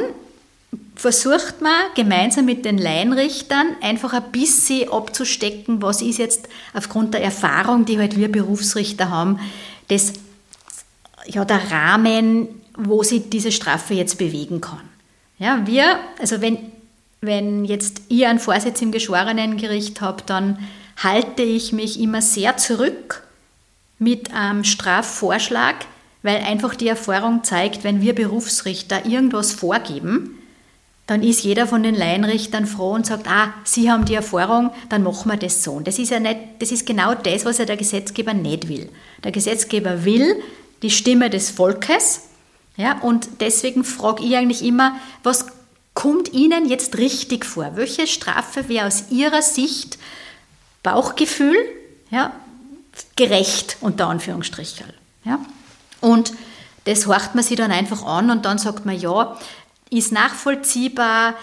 versucht 0.96 1.62
man 1.62 1.74
gemeinsam 1.96 2.46
mit 2.46 2.64
den 2.64 2.78
Laienrichtern 2.78 3.76
einfach 3.82 4.14
ein 4.14 4.32
bisschen 4.32 4.92
abzustecken, 4.92 5.82
was 5.82 6.02
ist 6.02 6.20
jetzt 6.20 6.48
aufgrund 6.74 7.14
der 7.14 7.24
Erfahrung, 7.24 7.86
die 7.86 7.98
halt 7.98 8.18
wir 8.18 8.32
Berufsrichter 8.32 9.10
haben, 9.10 9.40
das, 9.88 10.14
ja, 11.26 11.44
der 11.44 11.72
Rahmen, 11.72 12.48
wo 12.78 13.04
sich 13.04 13.30
diese 13.30 13.52
Strafe 13.52 13.96
jetzt 13.96 14.18
bewegen 14.18 14.62
kann. 14.62 14.82
Ja, 15.40 15.66
wir, 15.66 16.00
also 16.20 16.40
wenn, 16.40 16.58
wenn 17.20 17.66
jetzt 17.66 18.04
ihr 18.10 18.30
einen 18.30 18.40
Vorsitz 18.40 18.82
im 18.82 18.92
Geschworenengericht 18.92 20.02
habt, 20.02 20.30
dann 20.30 20.60
halte 20.98 21.42
ich 21.42 21.74
mich 21.74 22.00
immer 22.00 22.22
sehr 22.22 22.58
zurück 22.58 23.24
mit 23.98 24.34
einem 24.34 24.64
Strafvorschlag, 24.64 25.76
weil 26.22 26.38
einfach 26.44 26.76
die 26.76 26.88
Erfahrung 26.88 27.44
zeigt, 27.44 27.84
wenn 27.84 28.02
wir 28.02 28.14
Berufsrichter 28.14 29.06
irgendwas 29.06 29.52
vorgeben, 29.52 30.38
dann 31.12 31.24
ist 31.24 31.44
jeder 31.44 31.68
von 31.68 31.84
den 31.84 31.94
Laienrichtern 31.94 32.66
froh 32.66 32.92
und 32.94 33.06
sagt, 33.06 33.28
ah, 33.28 33.54
Sie 33.66 33.92
haben 33.92 34.06
die 34.06 34.14
Erfahrung, 34.14 34.72
dann 34.88 35.04
machen 35.04 35.30
wir 35.30 35.36
das 35.36 35.62
so. 35.62 35.74
Und 35.74 35.86
das 35.86 36.00
ist 36.00 36.10
ja 36.10 36.22
nicht, 36.22 36.40
das 36.60 36.72
ist 36.72 36.86
genau 36.86 37.16
das, 37.16 37.44
was 37.44 37.58
ja 37.58 37.66
der 37.66 37.76
Gesetzgeber 37.76 38.34
nicht 38.34 38.70
will. 38.70 38.88
Der 39.22 39.34
Gesetzgeber 39.34 40.06
will 40.06 40.42
die 40.82 40.90
Stimme 40.90 41.30
des 41.30 41.50
Volkes, 41.50 42.30
ja, 42.78 42.98
und 43.02 43.28
deswegen 43.42 43.84
frage 43.84 44.24
ich 44.24 44.38
eigentlich 44.38 44.64
immer, 44.64 44.96
was 45.22 45.48
kommt 45.94 46.32
Ihnen 46.32 46.70
jetzt 46.70 46.98
richtig 46.98 47.46
vor? 47.46 47.72
Welche 47.76 48.08
Strafe 48.08 48.70
wäre 48.70 48.88
aus 48.88 49.04
Ihrer 49.10 49.42
Sicht 49.42 49.98
Bauchgefühl, 50.82 51.58
ja, 52.10 52.32
gerecht, 53.18 53.76
unter 53.82 54.08
Anführungsstrichen. 54.08 54.86
Ja? 55.26 55.40
Und 56.00 56.32
das 56.86 57.06
horcht 57.06 57.36
man 57.36 57.44
sich 57.44 57.58
dann 57.58 57.72
einfach 57.72 58.06
an 58.06 58.32
und 58.32 58.46
dann 58.46 58.58
sagt 58.58 58.86
man, 58.86 58.98
ja, 58.98 59.38
ist 59.92 60.12
nachvollziehbar. 60.12 61.36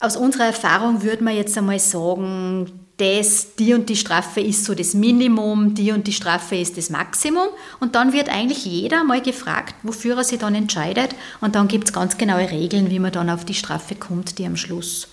Aus 0.00 0.16
unserer 0.16 0.46
Erfahrung 0.46 1.02
würde 1.02 1.24
man 1.24 1.36
jetzt 1.36 1.56
einmal 1.58 1.78
sagen, 1.78 2.86
das, 2.98 3.56
die 3.56 3.74
und 3.74 3.90
die 3.90 3.96
Strafe 3.96 4.40
ist 4.40 4.64
so 4.64 4.74
das 4.74 4.94
Minimum, 4.94 5.74
die 5.74 5.92
und 5.92 6.06
die 6.06 6.12
Strafe 6.12 6.56
ist 6.56 6.78
das 6.78 6.88
Maximum. 6.88 7.48
Und 7.78 7.94
dann 7.94 8.14
wird 8.14 8.30
eigentlich 8.30 8.64
jeder 8.64 9.04
mal 9.04 9.20
gefragt, 9.20 9.74
wofür 9.82 10.16
er 10.16 10.24
sich 10.24 10.38
dann 10.38 10.54
entscheidet. 10.54 11.14
Und 11.40 11.54
dann 11.54 11.68
gibt 11.68 11.88
es 11.88 11.92
ganz 11.92 12.16
genaue 12.16 12.50
Regeln, 12.50 12.90
wie 12.90 12.98
man 12.98 13.12
dann 13.12 13.28
auf 13.28 13.44
die 13.44 13.54
Strafe 13.54 13.96
kommt, 13.96 14.38
die 14.38 14.46
am 14.46 14.56
Schluss 14.56 15.08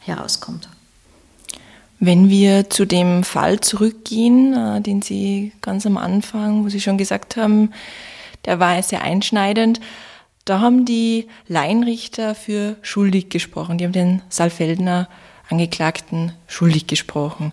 herauskommt. 0.00 0.68
Wenn 1.98 2.28
wir 2.28 2.70
zu 2.70 2.84
dem 2.84 3.24
Fall 3.24 3.60
zurückgehen, 3.60 4.54
äh, 4.54 4.80
den 4.80 5.02
Sie 5.02 5.52
ganz 5.62 5.86
am 5.86 5.96
Anfang, 5.96 6.64
wo 6.64 6.68
Sie 6.68 6.80
schon 6.80 6.98
gesagt 6.98 7.36
haben, 7.36 7.72
der 8.44 8.60
war 8.60 8.82
sehr 8.82 9.02
einschneidend, 9.02 9.80
Da 10.46 10.60
haben 10.60 10.84
die 10.84 11.26
Laienrichter 11.48 12.36
für 12.36 12.76
schuldig 12.80 13.28
gesprochen. 13.28 13.78
Die 13.78 13.84
haben 13.84 13.92
den 13.92 14.22
Saalfeldner 14.30 15.08
Angeklagten 15.48 16.32
schuldig 16.46 16.86
gesprochen. 16.86 17.52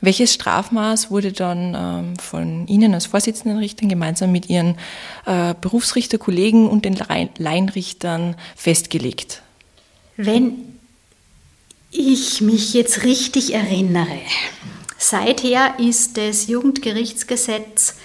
Welches 0.00 0.34
Strafmaß 0.34 1.10
wurde 1.10 1.32
dann 1.32 1.74
ähm, 1.76 2.16
von 2.18 2.68
Ihnen 2.68 2.94
als 2.94 3.06
Vorsitzenden 3.06 3.58
Richtern 3.58 3.88
gemeinsam 3.88 4.30
mit 4.30 4.48
Ihren 4.48 4.76
äh, 5.26 5.54
Berufsrichterkollegen 5.60 6.68
und 6.68 6.84
den 6.84 6.96
Laienrichtern 7.38 8.36
festgelegt? 8.54 9.42
Wenn 10.16 10.78
ich 11.90 12.40
mich 12.40 12.72
jetzt 12.72 13.02
richtig 13.02 13.54
erinnere, 13.54 14.20
seither 14.96 15.78
ist 15.80 16.16
das 16.16 16.46
Jugendgerichtsgesetz, 16.46 17.96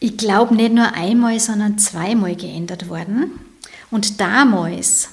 ich 0.00 0.16
glaube, 0.16 0.54
nicht 0.54 0.72
nur 0.72 0.92
einmal, 0.94 1.38
sondern 1.40 1.78
zweimal 1.78 2.36
geändert 2.36 2.88
worden. 2.88 3.32
Und 3.90 4.20
damals, 4.20 5.08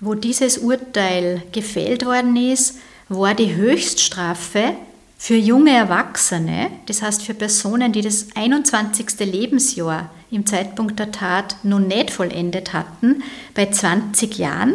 wo 0.00 0.14
dieses 0.14 0.58
Urteil 0.58 1.42
gefällt 1.52 2.04
worden 2.04 2.36
ist, 2.36 2.78
war 3.08 3.34
die 3.34 3.54
Höchststrafe 3.54 4.74
für 5.18 5.36
junge 5.36 5.72
Erwachsene, 5.72 6.70
das 6.86 7.02
heißt 7.02 7.22
für 7.22 7.34
Personen, 7.34 7.92
die 7.92 8.02
das 8.02 8.28
21. 8.34 9.18
Lebensjahr 9.20 10.10
im 10.30 10.46
Zeitpunkt 10.46 10.98
der 10.98 11.10
Tat 11.10 11.56
noch 11.64 11.80
nicht 11.80 12.10
vollendet 12.10 12.72
hatten, 12.72 13.22
bei 13.54 13.66
20 13.66 14.38
Jahren. 14.38 14.74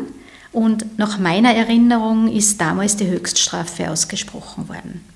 Und 0.51 0.99
nach 0.99 1.17
meiner 1.17 1.53
Erinnerung 1.53 2.31
ist 2.31 2.59
damals 2.59 2.97
die 2.97 3.07
Höchststrafe 3.07 3.89
ausgesprochen 3.89 4.67
worden. 4.67 5.12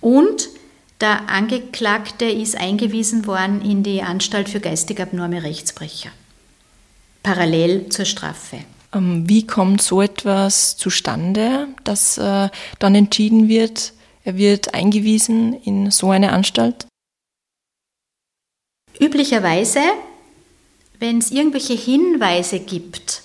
Und 0.00 0.48
der 1.00 1.28
Angeklagte 1.28 2.26
ist 2.26 2.56
eingewiesen 2.56 3.26
worden 3.26 3.62
in 3.62 3.82
die 3.82 4.02
Anstalt 4.02 4.48
für 4.48 4.60
geistig 4.60 5.00
abnorme 5.00 5.42
Rechtsbrecher, 5.42 6.10
parallel 7.22 7.88
zur 7.88 8.04
Strafe. 8.04 8.58
Ähm, 8.92 9.28
wie 9.28 9.46
kommt 9.46 9.82
so 9.82 10.02
etwas 10.02 10.76
zustande, 10.76 11.68
dass 11.84 12.18
äh, 12.18 12.48
dann 12.78 12.94
entschieden 12.94 13.48
wird, 13.48 13.92
er 14.24 14.36
wird 14.36 14.74
eingewiesen 14.74 15.54
in 15.62 15.90
so 15.90 16.10
eine 16.10 16.32
Anstalt? 16.32 16.86
Üblicherweise, 19.00 19.80
wenn 20.98 21.18
es 21.18 21.30
irgendwelche 21.30 21.72
Hinweise 21.72 22.60
gibt, 22.60 23.22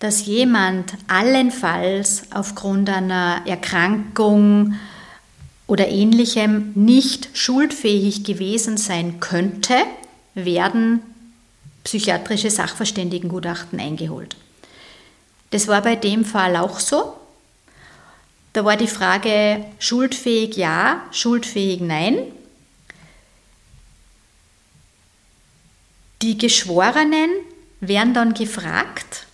dass 0.00 0.26
jemand 0.26 0.94
allenfalls 1.06 2.24
aufgrund 2.32 2.88
einer 2.88 3.42
Erkrankung 3.46 4.74
oder 5.68 5.86
ähnlichem 5.88 6.72
nicht 6.74 7.28
schuldfähig 7.34 8.24
gewesen 8.24 8.76
sein 8.78 9.20
könnte, 9.20 9.74
werden 10.34 11.02
psychiatrische 11.84 12.50
Sachverständigengutachten 12.50 13.78
eingeholt. 13.78 14.34
Das 15.50 15.68
war 15.68 15.82
bei 15.82 15.94
dem 15.94 16.24
Fall 16.24 16.56
auch 16.56 16.80
so. 16.80 17.14
Da 18.54 18.64
war 18.64 18.76
die 18.76 18.88
Frage 18.88 19.64
schuldfähig 19.78 20.56
ja, 20.56 21.02
schuldfähig 21.12 21.80
nein. 21.80 22.18
Die 26.22 26.36
Geschworenen 26.36 27.30
werden 27.80 28.14
dann 28.14 28.34
gefragt, 28.34 29.27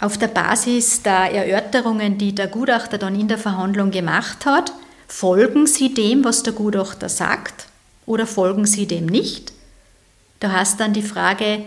auf 0.00 0.16
der 0.16 0.28
Basis 0.28 1.02
der 1.02 1.32
Erörterungen, 1.32 2.16
die 2.16 2.34
der 2.34 2.48
Gutachter 2.48 2.98
dann 2.98 3.18
in 3.18 3.28
der 3.28 3.38
Verhandlung 3.38 3.90
gemacht 3.90 4.46
hat, 4.46 4.72
folgen 5.06 5.66
Sie 5.66 5.92
dem, 5.92 6.24
was 6.24 6.42
der 6.42 6.54
Gutachter 6.54 7.08
sagt, 7.08 7.66
oder 8.06 8.26
folgen 8.26 8.66
Sie 8.66 8.86
dem 8.86 9.06
nicht? 9.06 9.52
Da 10.40 10.52
hast 10.52 10.80
dann 10.80 10.94
die 10.94 11.02
Frage, 11.02 11.64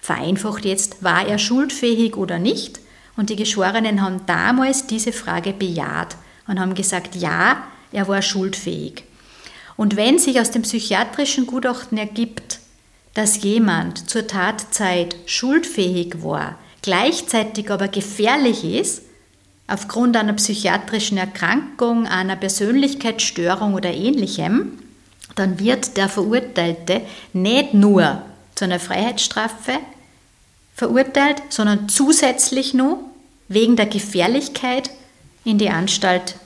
vereinfacht 0.00 0.64
jetzt, 0.64 1.02
war 1.02 1.26
er 1.26 1.38
schuldfähig 1.38 2.16
oder 2.16 2.38
nicht? 2.38 2.78
Und 3.16 3.30
die 3.30 3.36
Geschworenen 3.36 4.02
haben 4.02 4.24
damals 4.26 4.86
diese 4.86 5.12
Frage 5.12 5.52
bejaht 5.52 6.16
und 6.46 6.60
haben 6.60 6.74
gesagt, 6.74 7.16
ja, 7.16 7.64
er 7.90 8.06
war 8.06 8.22
schuldfähig. 8.22 9.04
Und 9.76 9.96
wenn 9.96 10.18
sich 10.18 10.40
aus 10.40 10.52
dem 10.52 10.62
psychiatrischen 10.62 11.46
Gutachten 11.46 11.98
ergibt, 11.98 12.60
dass 13.14 13.42
jemand 13.42 14.08
zur 14.10 14.26
Tatzeit 14.26 15.16
schuldfähig 15.26 16.22
war, 16.22 16.58
gleichzeitig 16.84 17.70
aber 17.70 17.88
gefährlich 17.88 18.62
ist, 18.62 19.04
aufgrund 19.66 20.18
einer 20.18 20.34
psychiatrischen 20.34 21.16
Erkrankung, 21.16 22.06
einer 22.06 22.36
Persönlichkeitsstörung 22.36 23.72
oder 23.72 23.90
ähnlichem, 23.90 24.78
dann 25.34 25.58
wird 25.58 25.96
der 25.96 26.10
Verurteilte 26.10 27.00
nicht 27.32 27.72
nur 27.72 28.20
zu 28.54 28.66
einer 28.66 28.78
Freiheitsstrafe 28.78 29.78
verurteilt, 30.74 31.42
sondern 31.48 31.88
zusätzlich 31.88 32.74
nur 32.74 32.98
wegen 33.48 33.76
der 33.76 33.86
Gefährlichkeit 33.86 34.90
in 35.42 35.56
die 35.56 35.70
Anstalt 35.70 36.36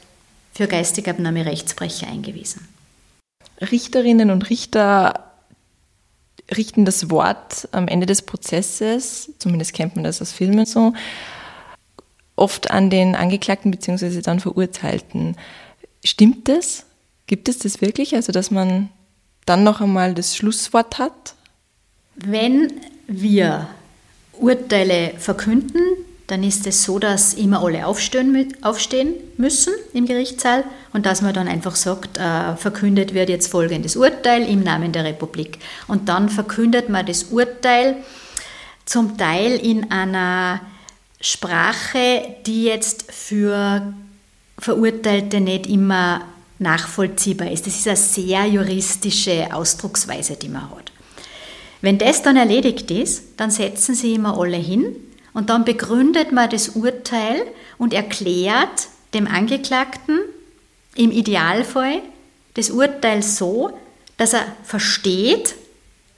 für 0.52 0.68
geistig 0.68 1.08
abnorme 1.08 1.46
Rechtsbrecher 1.46 2.06
eingewiesen. 2.06 2.68
Richterinnen 3.60 4.30
und 4.30 4.48
Richter 4.50 5.27
richten 6.54 6.84
das 6.84 7.10
Wort 7.10 7.68
am 7.72 7.88
Ende 7.88 8.06
des 8.06 8.22
Prozesses, 8.22 9.32
zumindest 9.38 9.74
kennt 9.74 9.96
man 9.96 10.04
das 10.04 10.22
aus 10.22 10.32
Filmen 10.32 10.66
so, 10.66 10.92
oft 12.36 12.70
an 12.70 12.90
den 12.90 13.14
Angeklagten 13.14 13.70
bzw. 13.70 14.20
dann 14.22 14.40
Verurteilten. 14.40 15.36
Stimmt 16.04 16.48
das? 16.48 16.84
Gibt 17.26 17.48
es 17.48 17.58
das 17.58 17.80
wirklich? 17.80 18.14
Also, 18.14 18.32
dass 18.32 18.50
man 18.50 18.88
dann 19.44 19.64
noch 19.64 19.80
einmal 19.80 20.14
das 20.14 20.36
Schlusswort 20.36 20.98
hat? 20.98 21.34
Wenn 22.14 22.72
wir 23.06 23.68
Urteile 24.32 25.12
verkünden, 25.18 25.82
dann 26.28 26.42
ist 26.42 26.66
es 26.66 26.84
so, 26.84 26.98
dass 26.98 27.32
immer 27.32 27.62
alle 27.62 27.86
aufstehen, 27.86 28.54
aufstehen 28.60 29.14
müssen 29.38 29.72
im 29.94 30.04
Gerichtssaal 30.04 30.62
und 30.92 31.06
dass 31.06 31.22
man 31.22 31.32
dann 31.32 31.48
einfach 31.48 31.74
sagt, 31.74 32.18
äh, 32.18 32.54
verkündet 32.54 33.14
wird 33.14 33.30
jetzt 33.30 33.50
folgendes 33.50 33.96
Urteil 33.96 34.46
im 34.46 34.62
Namen 34.62 34.92
der 34.92 35.04
Republik. 35.04 35.58
Und 35.86 36.10
dann 36.10 36.28
verkündet 36.28 36.90
man 36.90 37.06
das 37.06 37.24
Urteil 37.24 37.96
zum 38.84 39.16
Teil 39.16 39.56
in 39.56 39.90
einer 39.90 40.60
Sprache, 41.18 42.36
die 42.44 42.64
jetzt 42.64 43.10
für 43.10 43.94
Verurteilte 44.58 45.40
nicht 45.40 45.66
immer 45.66 46.20
nachvollziehbar 46.58 47.50
ist. 47.50 47.66
Das 47.66 47.74
ist 47.74 47.88
eine 47.88 47.96
sehr 47.96 48.44
juristische 48.44 49.48
Ausdrucksweise, 49.50 50.36
die 50.36 50.50
man 50.50 50.70
hat. 50.70 50.92
Wenn 51.80 51.96
das 51.96 52.22
dann 52.22 52.36
erledigt 52.36 52.90
ist, 52.90 53.22
dann 53.38 53.50
setzen 53.50 53.94
sie 53.94 54.14
immer 54.14 54.38
alle 54.38 54.58
hin 54.58 54.94
und 55.32 55.50
dann 55.50 55.64
begründet 55.64 56.32
man 56.32 56.50
das 56.50 56.70
Urteil 56.70 57.42
und 57.76 57.92
erklärt 57.92 58.88
dem 59.14 59.26
Angeklagten 59.26 60.18
im 60.94 61.10
Idealfall 61.10 62.02
das 62.54 62.70
Urteil 62.70 63.22
so, 63.22 63.70
dass 64.16 64.32
er 64.32 64.44
versteht, 64.64 65.54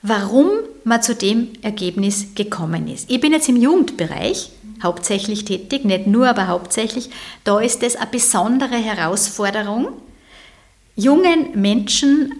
warum 0.01 0.49
man 0.83 1.03
zu 1.03 1.13
dem 1.13 1.49
Ergebnis 1.61 2.33
gekommen 2.33 2.87
ist. 2.87 3.09
Ich 3.11 3.21
bin 3.21 3.31
jetzt 3.31 3.47
im 3.47 3.57
Jugendbereich 3.57 4.51
hauptsächlich 4.81 5.45
tätig, 5.45 5.85
nicht 5.85 6.07
nur, 6.07 6.27
aber 6.27 6.47
hauptsächlich. 6.47 7.11
Da 7.43 7.59
ist 7.59 7.83
es 7.83 7.95
eine 7.95 8.09
besondere 8.09 8.77
Herausforderung, 8.77 9.89
jungen 10.95 11.51
Menschen 11.53 12.33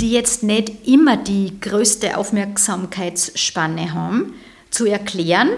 die 0.00 0.12
jetzt 0.12 0.44
nicht 0.44 0.86
immer 0.86 1.16
die 1.16 1.58
größte 1.60 2.16
Aufmerksamkeitsspanne 2.16 3.92
haben, 3.92 4.34
zu 4.70 4.86
erklären, 4.86 5.50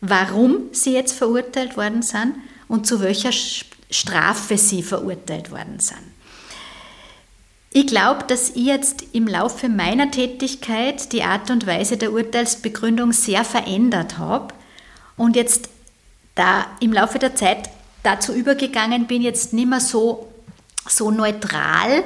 warum 0.00 0.68
sie 0.72 0.92
jetzt 0.92 1.12
verurteilt 1.12 1.76
worden 1.76 2.02
sind 2.02 2.34
und 2.68 2.86
zu 2.86 3.00
welcher 3.00 3.32
Strafe 3.32 4.58
sie 4.58 4.82
verurteilt 4.82 5.50
worden 5.50 5.78
sind. 5.78 6.12
Ich 7.74 7.86
glaube, 7.86 8.24
dass 8.26 8.50
ich 8.50 8.66
jetzt 8.66 9.04
im 9.12 9.26
Laufe 9.26 9.68
meiner 9.68 10.10
Tätigkeit 10.10 11.12
die 11.12 11.22
Art 11.22 11.50
und 11.50 11.66
Weise 11.66 11.96
der 11.96 12.12
Urteilsbegründung 12.12 13.12
sehr 13.12 13.44
verändert 13.44 14.18
habe 14.18 14.52
und 15.16 15.36
jetzt 15.36 15.70
da 16.34 16.66
im 16.80 16.92
Laufe 16.92 17.18
der 17.18 17.34
Zeit 17.34 17.70
dazu 18.02 18.34
übergegangen 18.34 19.06
bin, 19.06 19.22
jetzt 19.22 19.52
nicht 19.52 19.68
mehr 19.68 19.80
so, 19.80 20.28
so 20.86 21.10
neutral 21.10 22.04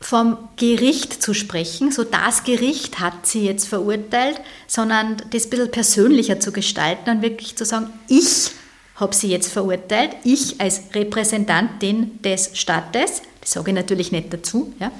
vom 0.00 0.36
Gericht 0.56 1.22
zu 1.22 1.34
sprechen, 1.34 1.90
so 1.90 2.04
das 2.04 2.44
Gericht 2.44 3.00
hat 3.00 3.26
sie 3.26 3.44
jetzt 3.44 3.66
verurteilt, 3.66 4.40
sondern 4.66 5.16
das 5.30 5.44
ein 5.44 5.50
bisschen 5.50 5.70
persönlicher 5.70 6.38
zu 6.38 6.52
gestalten 6.52 7.10
und 7.10 7.22
wirklich 7.22 7.56
zu 7.56 7.64
sagen, 7.64 7.88
ich 8.08 8.50
habe 8.96 9.14
sie 9.14 9.28
jetzt 9.28 9.52
verurteilt, 9.52 10.16
ich 10.24 10.60
als 10.60 10.82
Repräsentantin 10.94 12.22
des 12.22 12.50
Staates, 12.54 13.22
das 13.40 13.52
sage 13.52 13.70
ich 13.70 13.74
natürlich 13.74 14.12
nicht 14.12 14.32
dazu, 14.32 14.72
ja, 14.78 14.90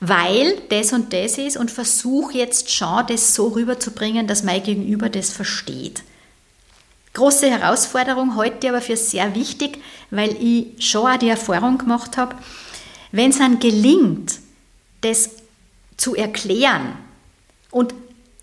weil 0.00 0.58
das 0.68 0.92
und 0.92 1.12
das 1.12 1.38
ist 1.38 1.56
und 1.56 1.70
versuche 1.70 2.38
jetzt 2.38 2.70
schon, 2.70 3.06
das 3.08 3.34
so 3.34 3.48
rüberzubringen, 3.48 4.26
dass 4.26 4.42
mein 4.42 4.62
Gegenüber 4.62 5.08
das 5.08 5.30
versteht. 5.30 6.02
Große 7.14 7.50
Herausforderung 7.50 8.36
heute 8.36 8.68
aber 8.68 8.82
für 8.82 8.96
sehr 8.96 9.34
wichtig, 9.34 9.78
weil 10.10 10.36
ich 10.38 10.86
schon 10.86 11.10
auch 11.10 11.16
die 11.16 11.30
Erfahrung 11.30 11.78
gemacht 11.78 12.18
habe, 12.18 12.36
wenn 13.12 13.30
es 13.30 13.38
dann 13.38 13.58
gelingt, 13.58 14.40
das 15.00 15.30
zu 15.96 16.14
erklären 16.14 16.96
und 17.70 17.94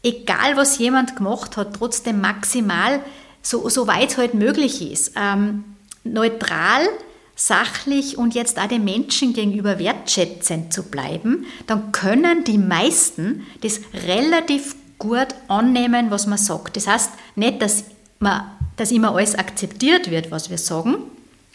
egal 0.04 0.58
was 0.58 0.78
jemand 0.78 1.16
gemacht 1.16 1.58
hat, 1.58 1.76
trotzdem 1.76 2.22
maximal, 2.22 3.02
so, 3.42 3.68
so 3.70 3.88
weit 3.88 4.12
es 4.12 4.18
halt 4.18 4.34
möglich 4.34 4.82
ist, 4.82 5.14
ähm, 5.16 5.64
neutral, 6.04 6.88
sachlich 7.36 8.18
und 8.18 8.36
jetzt 8.36 8.60
auch 8.60 8.68
den 8.68 8.84
Menschen 8.84 9.34
gegenüber 9.34 9.80
wertschätzend 9.80 10.72
zu 10.72 10.84
bleiben, 10.84 11.46
dann 11.68 11.92
können 11.92 12.44
die 12.44 12.58
meisten 12.58 13.46
das 13.62 13.82
relativ 14.08 14.76
gut 15.00 15.28
annehmen, 15.48 16.12
was 16.12 16.28
man 16.28 16.38
sagt. 16.38 16.78
Das 16.78 16.88
heißt 16.88 17.12
nicht, 17.36 17.62
dass, 17.62 17.86
man, 18.20 18.44
dass 18.78 18.92
immer 18.92 19.16
alles 19.16 19.36
akzeptiert 19.36 20.12
wird, 20.12 20.32
was 20.32 20.50
wir 20.50 20.58
sagen, 20.58 20.96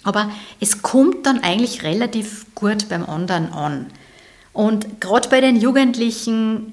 aber 0.05 0.31
es 0.61 0.83
kommt 0.83 1.27
dann 1.27 1.43
eigentlich 1.43 1.83
relativ 1.83 2.47
gut 2.55 2.89
beim 2.89 3.05
anderen 3.05 3.53
an. 3.53 3.87
Und 4.53 5.01
gerade 5.01 5.29
bei 5.29 5.41
den 5.41 5.57
Jugendlichen 5.57 6.73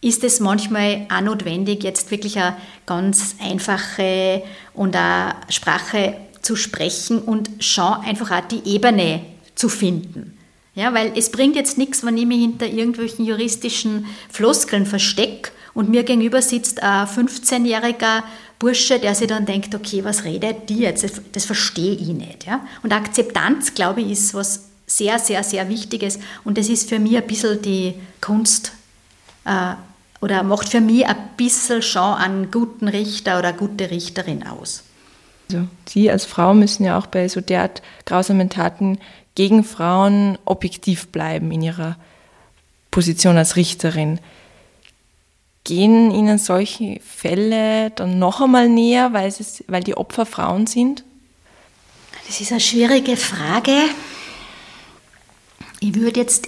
ist 0.00 0.22
es 0.24 0.40
manchmal 0.40 1.06
auch 1.12 1.20
notwendig, 1.20 1.82
jetzt 1.82 2.10
wirklich 2.10 2.38
eine 2.38 2.56
ganz 2.84 3.36
einfache 3.40 4.42
und 4.74 4.94
eine 4.94 5.34
Sprache 5.48 6.16
zu 6.42 6.54
sprechen 6.54 7.18
und 7.20 7.50
schon 7.60 8.00
einfach 8.04 8.30
auch 8.30 8.46
die 8.46 8.68
Ebene 8.68 9.22
zu 9.54 9.68
finden. 9.68 10.38
Ja, 10.74 10.92
weil 10.92 11.12
es 11.16 11.30
bringt 11.32 11.56
jetzt 11.56 11.78
nichts, 11.78 12.04
wenn 12.04 12.18
ich 12.18 12.26
mich 12.26 12.38
hinter 12.38 12.66
irgendwelchen 12.66 13.24
juristischen 13.24 14.06
Floskeln 14.30 14.84
verstecke 14.86 15.50
und 15.76 15.90
mir 15.90 16.04
gegenüber 16.04 16.40
sitzt 16.40 16.82
ein 16.82 17.06
15-jähriger 17.06 18.22
Bursche, 18.58 18.98
der 18.98 19.14
sich 19.14 19.28
dann 19.28 19.44
denkt, 19.44 19.74
okay, 19.74 20.02
was 20.02 20.24
redet 20.24 20.70
die 20.70 20.78
jetzt? 20.78 21.04
Das, 21.32 21.44
verstehe 21.44 21.92
ich 21.92 22.08
nicht. 22.08 22.46
Ja? 22.46 22.62
Und 22.82 22.94
Akzeptanz, 22.94 23.74
glaube 23.74 24.00
ich, 24.00 24.12
ist 24.12 24.34
was 24.34 24.64
sehr, 24.86 25.18
sehr, 25.18 25.44
sehr 25.44 25.68
Wichtiges 25.68 26.18
und 26.44 26.56
das 26.56 26.70
ist 26.70 26.88
für 26.88 26.98
mich 26.98 27.16
ein 27.16 27.26
bisschen 27.26 27.60
die 27.60 27.94
Kunst 28.22 28.72
äh, 29.44 29.74
oder 30.22 30.42
macht 30.44 30.70
für 30.70 30.80
mich 30.80 31.06
ein 31.06 31.16
bisschen 31.36 31.82
schon 31.82 32.14
einen 32.14 32.50
guten 32.50 32.88
Richter 32.88 33.38
oder 33.38 33.48
eine 33.48 33.58
gute 33.58 33.90
Richterin 33.90 34.46
aus. 34.46 34.82
Also 35.50 35.66
Sie 35.86 36.10
als 36.10 36.24
Frau 36.24 36.54
müssen 36.54 36.84
ja 36.84 36.98
auch 36.98 37.06
bei 37.06 37.28
so 37.28 37.42
derart 37.42 37.82
grausamen 38.06 38.48
Taten 38.48 38.98
gegen 39.34 39.62
Frauen 39.62 40.38
objektiv 40.46 41.08
bleiben 41.08 41.52
in 41.52 41.60
Ihrer 41.60 41.96
Position 42.90 43.36
als 43.36 43.56
Richterin. 43.56 44.20
Gehen 45.66 46.12
Ihnen 46.12 46.38
solche 46.38 47.00
Fälle 47.00 47.90
dann 47.90 48.20
noch 48.20 48.40
einmal 48.40 48.68
näher, 48.68 49.12
weil, 49.12 49.26
es, 49.26 49.64
weil 49.66 49.82
die 49.82 49.96
Opfer 49.96 50.24
Frauen 50.24 50.68
sind? 50.68 51.02
Das 52.28 52.40
ist 52.40 52.52
eine 52.52 52.60
schwierige 52.60 53.16
Frage. 53.16 53.76
Ich 55.80 55.92
würde 55.96 56.20
jetzt 56.20 56.46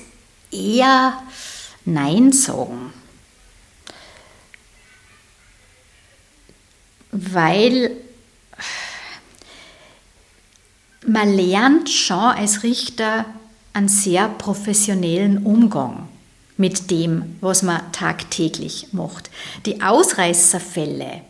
eher 0.53 1.21
Nein 1.85 2.31
sagen. 2.31 2.93
Weil 7.11 7.91
man 11.05 11.35
lernt 11.35 11.91
schon 11.91 12.19
als 12.19 12.63
Richter 12.63 13.25
einen 13.73 13.89
sehr 13.89 14.29
professionellen 14.29 15.45
Umgang 15.45 16.09
mit 16.59 16.91
dem, 16.91 17.37
was 17.41 17.63
man 17.63 17.81
tagtäglich 17.93 18.89
macht. 18.93 19.31
Die 19.65 19.81
Ausreißerfälle, 19.81 21.23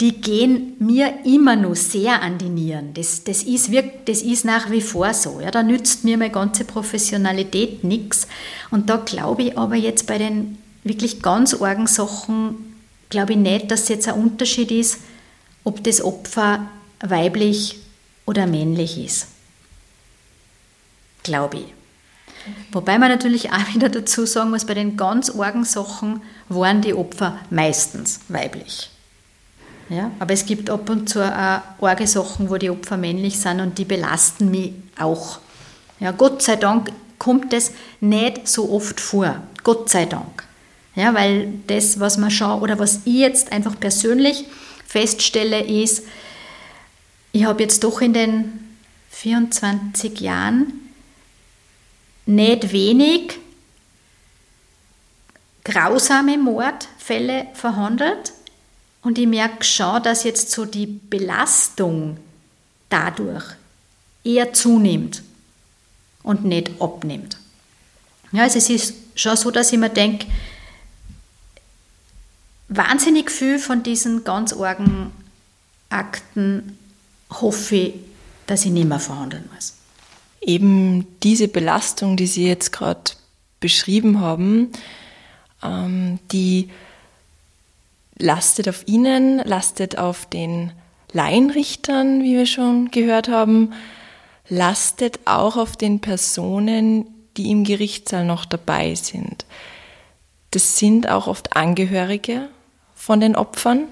die 0.00 0.20
gehen 0.20 0.74
mir 0.78 1.24
immer 1.24 1.56
nur 1.56 1.74
sehr 1.74 2.22
an 2.22 2.36
die 2.36 2.48
Nieren. 2.48 2.92
Das, 2.94 3.24
das, 3.24 3.42
ist, 3.42 3.70
das 4.04 4.22
ist 4.22 4.44
nach 4.44 4.70
wie 4.70 4.82
vor 4.82 5.14
so. 5.14 5.40
Ja, 5.40 5.50
da 5.50 5.62
nützt 5.62 6.04
mir 6.04 6.18
meine 6.18 6.30
ganze 6.30 6.64
Professionalität 6.64 7.84
nichts. 7.84 8.28
Und 8.70 8.90
da 8.90 8.96
glaube 8.96 9.44
ich 9.44 9.58
aber 9.58 9.76
jetzt 9.76 10.06
bei 10.06 10.18
den 10.18 10.58
wirklich 10.84 11.22
ganz 11.22 11.54
argen 11.54 11.86
Sachen, 11.86 12.74
glaube 13.08 13.32
ich 13.32 13.38
nicht, 13.38 13.70
dass 13.70 13.88
jetzt 13.88 14.08
ein 14.08 14.20
Unterschied 14.20 14.70
ist, 14.70 14.98
ob 15.64 15.82
das 15.84 16.02
Opfer 16.02 16.68
weiblich 17.00 17.78
oder 18.26 18.46
männlich 18.46 19.02
ist. 19.02 19.28
Glaube 21.22 21.58
ich. 21.58 21.81
Wobei 22.72 22.98
man 22.98 23.08
natürlich 23.08 23.52
auch 23.52 23.74
wieder 23.74 23.88
dazu 23.88 24.26
sagen 24.26 24.50
muss, 24.50 24.64
bei 24.64 24.74
den 24.74 24.96
ganz 24.96 25.30
argen 25.30 25.64
Sachen 25.64 26.22
waren 26.48 26.80
die 26.80 26.94
Opfer 26.94 27.38
meistens 27.50 28.20
weiblich. 28.28 28.90
Ja, 29.88 30.10
aber 30.18 30.32
es 30.32 30.46
gibt 30.46 30.70
ab 30.70 30.88
und 30.88 31.08
zu 31.08 31.20
auch 31.22 31.82
arge 31.82 32.06
Sachen, 32.06 32.48
wo 32.48 32.56
die 32.56 32.70
Opfer 32.70 32.96
männlich 32.96 33.38
sind 33.38 33.60
und 33.60 33.78
die 33.78 33.84
belasten 33.84 34.50
mich 34.50 34.72
auch. 34.98 35.38
Ja, 36.00 36.12
Gott 36.12 36.42
sei 36.42 36.56
Dank 36.56 36.90
kommt 37.18 37.52
das 37.52 37.72
nicht 38.00 38.48
so 38.48 38.70
oft 38.72 39.00
vor. 39.00 39.36
Gott 39.62 39.90
sei 39.90 40.06
Dank. 40.06 40.44
Ja, 40.94 41.14
weil 41.14 41.52
das, 41.66 42.00
was 42.00 42.18
man 42.18 42.30
schaut 42.30 42.62
oder 42.62 42.78
was 42.78 43.00
ich 43.04 43.14
jetzt 43.14 43.52
einfach 43.52 43.78
persönlich 43.78 44.44
feststelle, 44.86 45.60
ist, 45.60 46.04
ich 47.32 47.44
habe 47.44 47.62
jetzt 47.62 47.84
doch 47.84 48.00
in 48.00 48.12
den 48.12 48.76
24 49.10 50.20
Jahren 50.20 50.81
nicht 52.26 52.72
wenig 52.72 53.38
grausame 55.64 56.38
Mordfälle 56.38 57.46
verhandelt 57.54 58.32
und 59.02 59.18
ich 59.18 59.26
merke 59.26 59.64
schon, 59.64 60.02
dass 60.02 60.24
jetzt 60.24 60.50
so 60.50 60.64
die 60.64 60.86
Belastung 60.86 62.18
dadurch 62.88 63.44
eher 64.24 64.52
zunimmt 64.52 65.22
und 66.22 66.44
nicht 66.44 66.70
abnimmt. 66.80 67.36
Ja, 68.32 68.44
also 68.44 68.58
es 68.58 68.70
ist 68.70 68.94
schon 69.14 69.36
so, 69.36 69.50
dass 69.50 69.72
ich 69.72 69.78
mir 69.78 69.90
denke, 69.90 70.26
wahnsinnig 72.68 73.30
viel 73.30 73.58
von 73.58 73.82
diesen 73.82 74.24
ganz 74.24 74.52
argen 74.52 75.12
Akten 75.90 76.78
hoffe 77.30 77.76
ich, 77.76 77.94
dass 78.46 78.64
ich 78.64 78.70
nicht 78.70 78.88
mehr 78.88 79.00
verhandeln 79.00 79.48
muss. 79.54 79.74
Eben 80.44 81.06
diese 81.22 81.48
Belastung, 81.48 82.16
die 82.16 82.26
Sie 82.26 82.46
jetzt 82.46 82.72
gerade 82.72 83.12
beschrieben 83.60 84.20
haben, 84.20 84.72
ähm, 85.62 86.18
die 86.32 86.68
lastet 88.18 88.68
auf 88.68 88.86
Ihnen, 88.86 89.38
lastet 89.44 89.98
auf 89.98 90.26
den 90.26 90.72
Laienrichtern, 91.12 92.22
wie 92.22 92.36
wir 92.36 92.46
schon 92.46 92.90
gehört 92.90 93.28
haben, 93.28 93.72
lastet 94.48 95.20
auch 95.26 95.56
auf 95.56 95.76
den 95.76 96.00
Personen, 96.00 97.06
die 97.36 97.50
im 97.50 97.64
Gerichtssaal 97.64 98.24
noch 98.24 98.44
dabei 98.44 98.94
sind. 98.94 99.46
Das 100.50 100.76
sind 100.76 101.08
auch 101.08 101.26
oft 101.26 101.56
Angehörige 101.56 102.48
von 102.94 103.20
den 103.20 103.36
Opfern. 103.36 103.84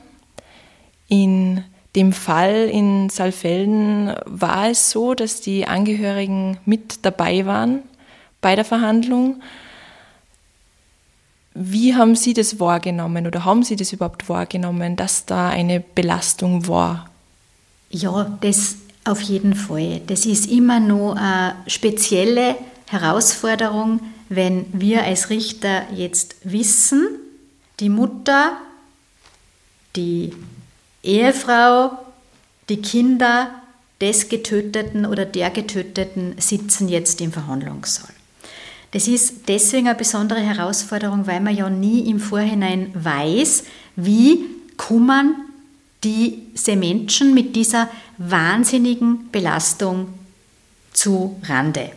In 1.09 1.65
dem 1.97 2.13
Fall 2.13 2.69
in 2.71 3.09
Saalfelden 3.11 4.15
war 4.25 4.69
es 4.71 4.91
so, 4.91 5.15
dass 5.15 5.41
die 5.41 5.67
Angehörigen 5.67 6.59
mit 6.65 7.05
dabei 7.05 7.47
waren 7.47 7.83
bei 8.41 8.55
der 8.55 8.65
Verhandlung. 8.65 9.43
Wie 11.53 11.97
haben 11.97 12.15
Sie 12.15 12.33
das 12.33 12.61
wahrgenommen 12.61 13.27
oder 13.27 13.45
haben 13.45 13.65
Sie 13.65 13.75
das 13.75 13.93
überhaupt 13.93 14.29
wahrgenommen, 14.29 14.95
dass 14.97 15.27
da 15.27 15.49
eine 15.49 15.81
Belastung 15.81 16.69
war? 16.69 17.11
Ja, 17.91 18.39
das 18.41 18.77
auf 19.05 19.21
jeden 19.21 19.55
Fall. 19.55 20.01
Das 20.07 20.27
ist 20.27 20.49
immer 20.51 20.79
noch 20.79 21.17
eine 21.17 21.57
spezielle 21.67 22.55
Herausforderung, 22.89 24.01
wenn 24.29 24.67
wir 24.73 25.03
als 25.03 25.29
Richter 25.29 25.83
jetzt 25.93 26.37
wissen, 26.45 27.09
die 27.81 27.89
Mutter, 27.89 28.53
die 29.97 30.33
Ehefrau, 31.03 31.99
die 32.69 32.81
Kinder 32.81 33.51
des 34.01 34.29
Getöteten 34.29 35.07
oder 35.07 35.25
der 35.25 35.51
Getöteten 35.51 36.35
sitzen 36.39 36.89
jetzt 36.89 37.21
im 37.21 37.33
Verhandlungssaal. 37.33 38.15
Das 38.93 39.07
ist 39.07 39.49
deswegen 39.49 39.87
eine 39.87 39.97
besondere 39.97 40.41
Herausforderung, 40.41 41.27
weil 41.27 41.41
man 41.41 41.55
ja 41.55 41.71
nie 41.71 42.09
im 42.11 42.19
Vorhinein 42.19 42.91
weiß, 42.95 43.65
wie 43.97 44.47
kommen 44.77 45.37
diese 46.03 46.77
Menschen 46.77 47.35
mit 47.35 47.55
dieser 47.55 47.89
wahnsinnigen 48.19 49.31
Belastung 49.31 50.09
zu 50.93 51.41
Rande. 51.45 51.93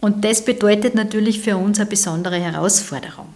Und 0.00 0.24
das 0.24 0.44
bedeutet 0.44 0.94
natürlich 0.94 1.40
für 1.40 1.56
uns 1.56 1.78
eine 1.78 1.88
besondere 1.88 2.40
Herausforderung. 2.40 3.28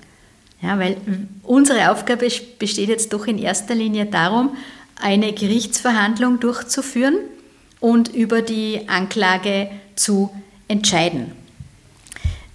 Ja, 0.64 0.78
weil 0.78 0.96
unsere 1.42 1.90
Aufgabe 1.90 2.26
besteht 2.58 2.88
jetzt 2.88 3.12
doch 3.12 3.26
in 3.26 3.36
erster 3.36 3.74
Linie 3.74 4.06
darum, 4.06 4.56
eine 4.98 5.34
Gerichtsverhandlung 5.34 6.40
durchzuführen 6.40 7.16
und 7.80 8.08
über 8.14 8.40
die 8.40 8.88
Anklage 8.88 9.68
zu 9.94 10.30
entscheiden. 10.66 11.32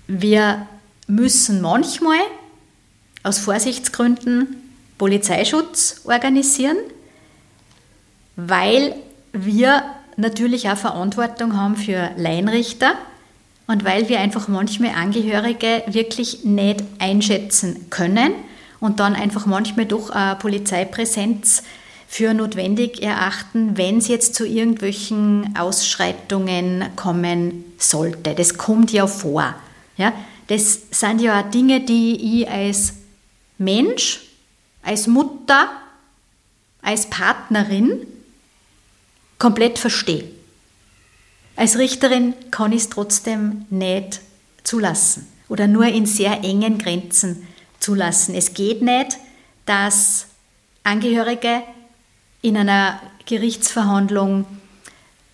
Wir 0.08 0.66
müssen 1.06 1.62
manchmal 1.62 2.18
aus 3.22 3.38
Vorsichtsgründen 3.38 4.56
Polizeischutz 4.98 6.02
organisieren, 6.06 6.78
weil 8.36 8.96
wir 9.34 9.84
natürlich 10.18 10.68
auch 10.68 10.78
Verantwortung 10.78 11.56
haben 11.56 11.76
für 11.76 12.10
Laienrichter 12.18 12.94
und 13.70 13.86
weil 13.86 14.10
wir 14.10 14.20
einfach 14.20 14.48
manchmal 14.48 14.96
Angehörige 14.96 15.84
wirklich 15.86 16.44
nicht 16.44 16.84
einschätzen 16.98 17.92
können 17.92 18.34
und 18.80 19.00
dann 19.00 19.14
einfach 19.14 19.46
manchmal 19.46 19.86
doch 19.86 20.10
eine 20.10 20.36
Polizeipräsenz 20.38 21.62
für 22.08 22.34
notwendig 22.34 23.04
erachten, 23.04 23.78
wenn 23.78 24.00
es 24.00 24.08
jetzt 24.08 24.34
zu 24.34 24.48
irgendwelchen 24.48 25.56
Ausschreitungen 25.56 26.86
kommen 26.96 27.64
sollte. 27.78 28.34
Das 28.34 28.58
kommt 28.58 28.92
ja 28.92 29.06
vor. 29.06 29.54
Ja? 29.98 30.14
Das 30.48 30.80
sind 30.90 31.22
ja 31.22 31.40
auch 31.40 31.52
Dinge, 31.52 31.82
die 31.82 32.40
ich 32.42 32.50
als 32.50 32.94
Mensch, 33.60 34.22
als 34.82 35.06
Mutter, 35.06 35.70
als 36.82 37.08
Partnerin 37.08 38.08
komplett 39.38 39.78
verstehe. 39.78 40.39
Als 41.60 41.78
Richterin 41.78 42.36
kann 42.52 42.72
ich 42.72 42.84
es 42.84 42.90
trotzdem 42.90 43.66
nicht 43.70 44.22
zulassen 44.64 45.28
oder 45.50 45.68
nur 45.68 45.88
in 45.88 46.06
sehr 46.06 46.42
engen 46.46 46.78
Grenzen 46.78 47.46
zulassen. 47.82 48.34
Es 48.34 48.54
geht 48.54 48.82
nicht, 48.82 49.18
dass 49.66 50.28
Angehörige 50.84 51.62
in 52.42 52.56
einer 52.56 53.02
Gerichtsverhandlung 53.26 54.46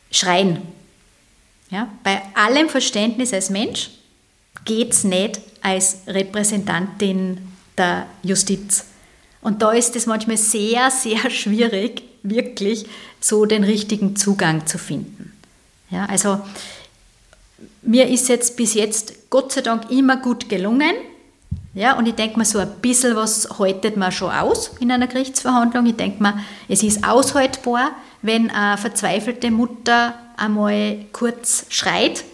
schreien. 0.10 0.64
Ja, 1.70 1.90
bei 2.04 2.24
allem 2.34 2.70
Verständnis 2.70 3.32
als 3.32 3.52
Mensch 3.52 3.92
geht 4.66 4.94
es 4.94 5.04
nicht 5.04 5.40
als 5.62 6.00
Repräsentantin 6.08 7.38
der 7.78 8.08
Justiz. 8.24 8.86
Und 9.42 9.62
da 9.62 9.74
ist 9.74 9.96
es 9.96 10.08
manchmal 10.08 10.38
sehr, 10.38 10.90
sehr 10.90 11.30
schwierig, 11.30 12.02
wirklich 12.24 12.88
so 13.20 13.46
den 13.46 13.64
richtigen 13.64 14.16
Zugang 14.16 14.66
zu 14.66 14.80
finden. 14.80 15.35
Ja, 15.96 16.08
also 16.08 16.42
mir 17.82 18.10
ist 18.10 18.28
jetzt 18.28 18.58
bis 18.58 18.74
jetzt 18.74 19.30
Gott 19.30 19.54
sei 19.54 19.62
Dank 19.62 19.90
immer 19.90 20.18
gut 20.18 20.50
gelungen. 20.50 20.94
Ja, 21.74 21.98
und 21.98 22.06
ich 22.06 22.16
denke 22.16 22.38
mir, 22.38 22.44
so 22.44 22.60
ein 22.60 22.70
bisschen 22.82 23.16
was 23.16 23.48
haltet 23.60 23.96
man 23.96 24.12
schon 24.12 24.30
aus 24.30 24.72
in 24.82 24.92
einer 24.92 25.08
Gerichtsverhandlung. 25.08 25.86
Ich 25.86 25.96
denke 25.96 26.22
mir, 26.22 26.38
es 26.68 26.84
ist 26.84 27.08
aushaltbar, 27.08 27.92
wenn 28.22 28.50
eine 28.50 28.78
verzweifelte 28.78 29.52
Mutter 29.52 30.16
einmal 30.36 30.98
kurz 31.14 31.66
schreit, 31.70 32.26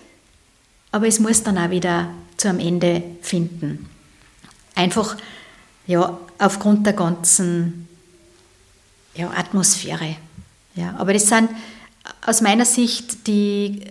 aber 0.91 1.07
es 1.07 1.19
muss 1.19 1.43
dann 1.43 1.59
auch 1.59 1.69
wieder 1.69 2.09
zu 2.37 2.49
einem 2.49 2.59
Ende 2.59 3.03
finden. 3.21 3.89
Einfach 4.73 5.17
ja, 5.85 6.17
aufgrund 6.39 6.87
der 6.87 6.93
ganzen 6.93 7.87
ja, 9.13 9.29
Atmosphäre. 9.29 10.15
Ja, 10.73 10.95
aber 10.97 11.13
das 11.13 11.27
sind 11.27 11.49
aus 12.25 12.41
meiner 12.41 12.65
Sicht 12.65 13.27
die 13.27 13.85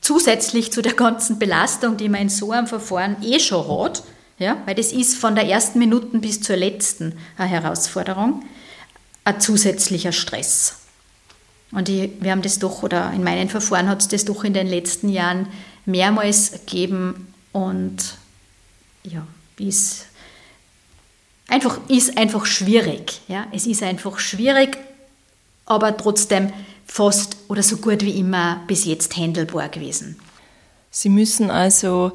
zusätzlich 0.00 0.72
zu 0.72 0.82
der 0.82 0.94
ganzen 0.94 1.38
Belastung, 1.38 1.96
die 1.96 2.08
man 2.08 2.22
in 2.22 2.28
so 2.28 2.52
einem 2.52 2.66
Verfahren 2.66 3.16
eh 3.22 3.40
schon 3.40 3.66
hat, 3.68 4.02
ja, 4.38 4.56
weil 4.66 4.74
das 4.74 4.92
ist 4.92 5.16
von 5.16 5.34
der 5.34 5.46
ersten 5.46 5.78
Minute 5.78 6.18
bis 6.18 6.40
zur 6.40 6.56
letzten 6.56 7.18
eine 7.36 7.48
Herausforderung, 7.48 8.44
ein 9.24 9.40
zusätzlicher 9.40 10.12
Stress. 10.12 10.76
Und 11.72 11.88
ich, 11.88 12.10
wir 12.20 12.30
haben 12.30 12.42
das 12.42 12.58
doch, 12.58 12.82
oder 12.82 13.12
in 13.12 13.24
meinen 13.24 13.48
Verfahren 13.48 13.88
hat 13.88 14.00
es 14.02 14.08
das 14.08 14.24
doch 14.24 14.44
in 14.44 14.54
den 14.54 14.66
letzten 14.66 15.08
Jahren 15.08 15.48
mehrmals 15.84 16.52
gegeben 16.52 17.32
und 17.52 18.16
ja, 19.02 19.26
ist 19.58 20.06
einfach, 21.48 21.80
ist 21.88 22.16
einfach 22.16 22.46
schwierig. 22.46 23.20
Ja? 23.28 23.46
Es 23.52 23.66
ist 23.66 23.82
einfach 23.82 24.18
schwierig, 24.18 24.76
aber 25.64 25.96
trotzdem 25.96 26.52
fast 26.86 27.36
oder 27.48 27.62
so 27.62 27.76
gut 27.76 28.02
wie 28.02 28.18
immer 28.18 28.62
bis 28.66 28.84
jetzt 28.84 29.16
handelbar 29.16 29.68
gewesen. 29.68 30.18
Sie 30.90 31.08
müssen 31.08 31.50
also 31.50 32.12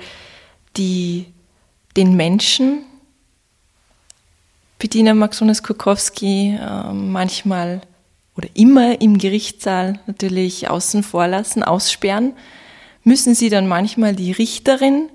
die, 0.78 1.28
den 1.96 2.16
Menschen, 2.16 2.84
Bettina 4.80 5.14
Maxones-Kukowski, 5.14 6.58
äh, 6.60 6.94
manchmal 6.94 7.82
oder 8.36 8.48
immer 8.56 9.00
im 9.02 9.20
Gerichtssaal 9.20 10.00
natürlich 10.08 10.70
außen 10.70 11.04
vor 11.04 11.28
lassen, 11.28 11.62
aussperren. 11.62 12.34
Müssen 13.04 13.36
Sie 13.36 13.50
dann 13.50 13.68
manchmal 13.68 14.16
die 14.16 14.32
Richterin 14.32 15.10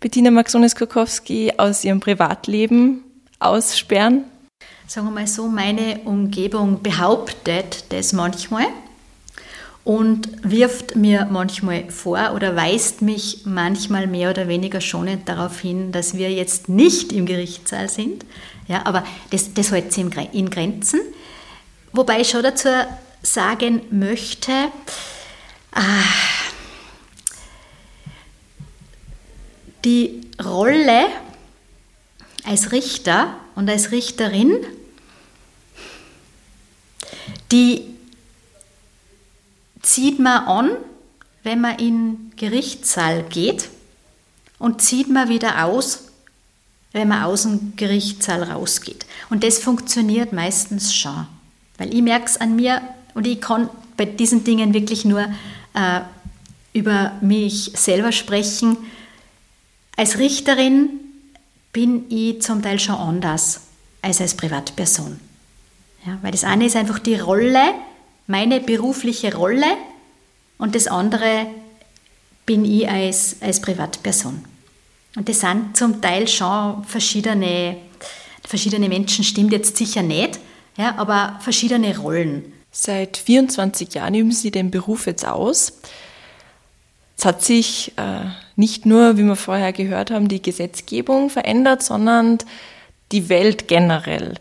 Bettina 0.00 0.30
Maxones-Kukowski 0.30 1.58
aus 1.58 1.84
ihrem 1.84 2.00
Privatleben 2.00 3.04
aussperren? 3.38 4.24
Sagen 4.92 5.06
wir 5.06 5.12
mal 5.12 5.26
so, 5.26 5.48
meine 5.48 6.00
Umgebung 6.04 6.82
behauptet 6.82 7.86
das 7.94 8.12
manchmal 8.12 8.66
und 9.84 10.28
wirft 10.42 10.96
mir 10.96 11.26
manchmal 11.30 11.90
vor 11.90 12.34
oder 12.34 12.54
weist 12.56 13.00
mich 13.00 13.46
manchmal 13.46 14.06
mehr 14.06 14.28
oder 14.28 14.48
weniger 14.48 14.82
schonend 14.82 15.26
darauf 15.30 15.58
hin, 15.60 15.92
dass 15.92 16.12
wir 16.12 16.30
jetzt 16.30 16.68
nicht 16.68 17.10
im 17.14 17.24
Gerichtssaal 17.24 17.88
sind. 17.88 18.26
Ja, 18.68 18.84
aber 18.84 19.02
das, 19.30 19.54
das 19.54 19.72
hält 19.72 19.94
sie 19.94 20.02
in 20.32 20.50
Grenzen. 20.50 21.00
Wobei 21.94 22.20
ich 22.20 22.28
schon 22.28 22.42
dazu 22.42 22.68
sagen 23.22 23.80
möchte, 23.90 24.52
ah, 25.72 26.04
die 29.86 30.20
Rolle 30.44 31.06
als 32.44 32.72
Richter 32.72 33.36
und 33.54 33.70
als 33.70 33.90
Richterin 33.90 34.52
die 37.52 37.84
zieht 39.82 40.18
man 40.18 40.44
an, 40.46 40.70
wenn 41.42 41.60
man 41.60 41.78
in 41.78 42.32
Gerichtssaal 42.36 43.24
geht 43.24 43.68
und 44.58 44.80
zieht 44.80 45.10
man 45.10 45.28
wieder 45.28 45.64
aus, 45.64 46.04
wenn 46.92 47.08
man 47.08 47.24
aus 47.24 47.42
dem 47.42 47.74
Gerichtssaal 47.76 48.44
rausgeht. 48.44 49.06
Und 49.28 49.44
das 49.44 49.58
funktioniert 49.58 50.32
meistens 50.32 50.94
schon. 50.94 51.26
Weil 51.78 51.94
ich 51.94 52.02
merke 52.02 52.26
es 52.26 52.40
an 52.40 52.56
mir 52.56 52.80
und 53.14 53.26
ich 53.26 53.40
kann 53.40 53.68
bei 53.96 54.04
diesen 54.04 54.44
Dingen 54.44 54.72
wirklich 54.72 55.04
nur 55.04 55.26
äh, 55.74 56.00
über 56.72 57.12
mich 57.20 57.72
selber 57.74 58.12
sprechen. 58.12 58.76
Als 59.96 60.18
Richterin 60.18 60.90
bin 61.72 62.10
ich 62.10 62.40
zum 62.42 62.62
Teil 62.62 62.78
schon 62.78 62.94
anders 62.94 63.62
als 64.00 64.20
als 64.20 64.34
Privatperson. 64.34 65.31
Ja, 66.04 66.18
weil 66.22 66.32
das 66.32 66.44
eine 66.44 66.66
ist 66.66 66.76
einfach 66.76 66.98
die 66.98 67.14
Rolle, 67.14 67.74
meine 68.26 68.60
berufliche 68.60 69.34
Rolle 69.34 69.66
und 70.58 70.74
das 70.74 70.88
andere 70.88 71.46
bin 72.44 72.64
ich 72.64 72.88
als, 72.88 73.36
als 73.40 73.60
Privatperson. 73.60 74.44
Und 75.14 75.28
das 75.28 75.40
sind 75.40 75.76
zum 75.76 76.00
Teil 76.00 76.26
schon 76.26 76.84
verschiedene, 76.84 77.76
verschiedene 78.44 78.88
Menschen, 78.88 79.24
stimmt 79.24 79.52
jetzt 79.52 79.76
sicher 79.76 80.02
nicht, 80.02 80.40
ja, 80.76 80.96
aber 80.96 81.38
verschiedene 81.40 81.96
Rollen. 81.96 82.52
Seit 82.70 83.18
24 83.18 83.94
Jahren 83.94 84.14
üben 84.14 84.32
Sie 84.32 84.50
den 84.50 84.70
Beruf 84.70 85.06
jetzt 85.06 85.26
aus. 85.26 85.74
Es 87.18 87.26
hat 87.26 87.44
sich 87.44 87.92
äh, 87.96 88.24
nicht 88.56 88.86
nur, 88.86 89.18
wie 89.18 89.24
wir 89.24 89.36
vorher 89.36 89.72
gehört 89.72 90.10
haben, 90.10 90.28
die 90.28 90.40
Gesetzgebung 90.40 91.28
verändert, 91.28 91.82
sondern 91.82 92.38
die 93.12 93.28
Welt 93.28 93.68
generell 93.68 94.34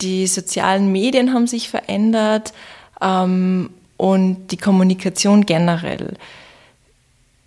die 0.00 0.26
sozialen 0.26 0.92
Medien 0.92 1.32
haben 1.32 1.46
sich 1.46 1.68
verändert 1.68 2.52
ähm, 3.00 3.70
und 3.96 4.48
die 4.48 4.56
Kommunikation 4.56 5.46
generell. 5.46 6.16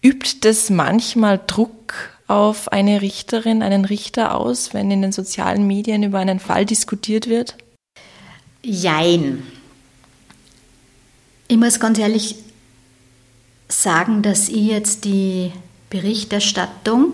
Übt 0.02 0.38
das 0.42 0.70
manchmal 0.70 1.40
Druck 1.46 1.94
auf 2.28 2.72
eine 2.72 3.02
Richterin, 3.02 3.64
einen 3.64 3.86
Richter 3.86 4.36
aus, 4.36 4.74
wenn 4.74 4.92
in 4.92 5.02
den 5.02 5.12
sozialen 5.12 5.66
Medien 5.66 6.04
über 6.04 6.20
einen 6.20 6.40
Fall 6.40 6.66
diskutiert 6.66 7.28
wird? 7.28 7.56
Jein. 8.64 9.44
Ich 11.48 11.58
muss 11.58 11.80
ganz 11.80 11.98
ehrlich 12.00 12.36
sagen, 13.70 14.22
dass 14.22 14.50
ich 14.50 14.68
jetzt 14.68 15.06
die 15.06 15.52
Berichterstattung 15.90 17.14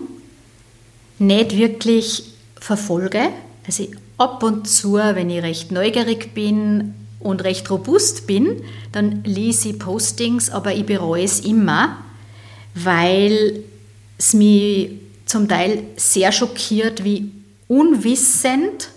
nicht 1.18 1.56
wirklich 1.56 2.24
verfolge. 2.58 3.28
Also 3.66 3.84
ich 3.84 3.90
ab 4.18 4.42
und 4.42 4.68
zu, 4.68 4.94
wenn 4.94 5.30
ich 5.30 5.42
recht 5.42 5.72
neugierig 5.72 6.34
bin 6.34 6.94
und 7.20 7.42
recht 7.42 7.70
robust 7.70 8.26
bin, 8.26 8.62
dann 8.92 9.24
lese 9.24 9.70
ich 9.70 9.78
Postings, 9.78 10.50
aber 10.50 10.72
ich 10.74 10.86
bereue 10.86 11.24
es 11.24 11.40
immer, 11.40 11.98
weil 12.74 13.64
es 14.18 14.34
mich 14.34 14.90
zum 15.26 15.48
Teil 15.48 15.84
sehr 15.96 16.32
schockiert, 16.32 17.02
wie 17.02 17.32
unwissend 17.66 18.90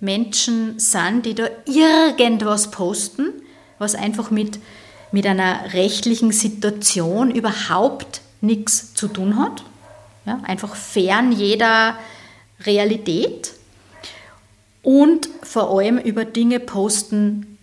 Menschen 0.00 0.78
sind, 0.78 1.24
die 1.24 1.34
da 1.34 1.48
irgendwas 1.66 2.70
posten, 2.70 3.32
was 3.78 3.94
einfach 3.94 4.30
mit, 4.30 4.58
mit 5.12 5.26
einer 5.26 5.72
rechtlichen 5.72 6.32
Situation 6.32 7.30
überhaupt 7.30 8.20
nichts 8.40 8.94
zu 8.94 9.08
tun 9.08 9.38
hat. 9.38 9.62
Ja, 10.26 10.40
einfach 10.42 10.74
fern 10.74 11.32
jeder 11.32 11.96
Realität 12.64 13.52
und 14.86 15.28
vor 15.42 15.76
allem 15.76 15.98
über 15.98 16.24
Dinge 16.24 16.60
posten, 16.60 17.58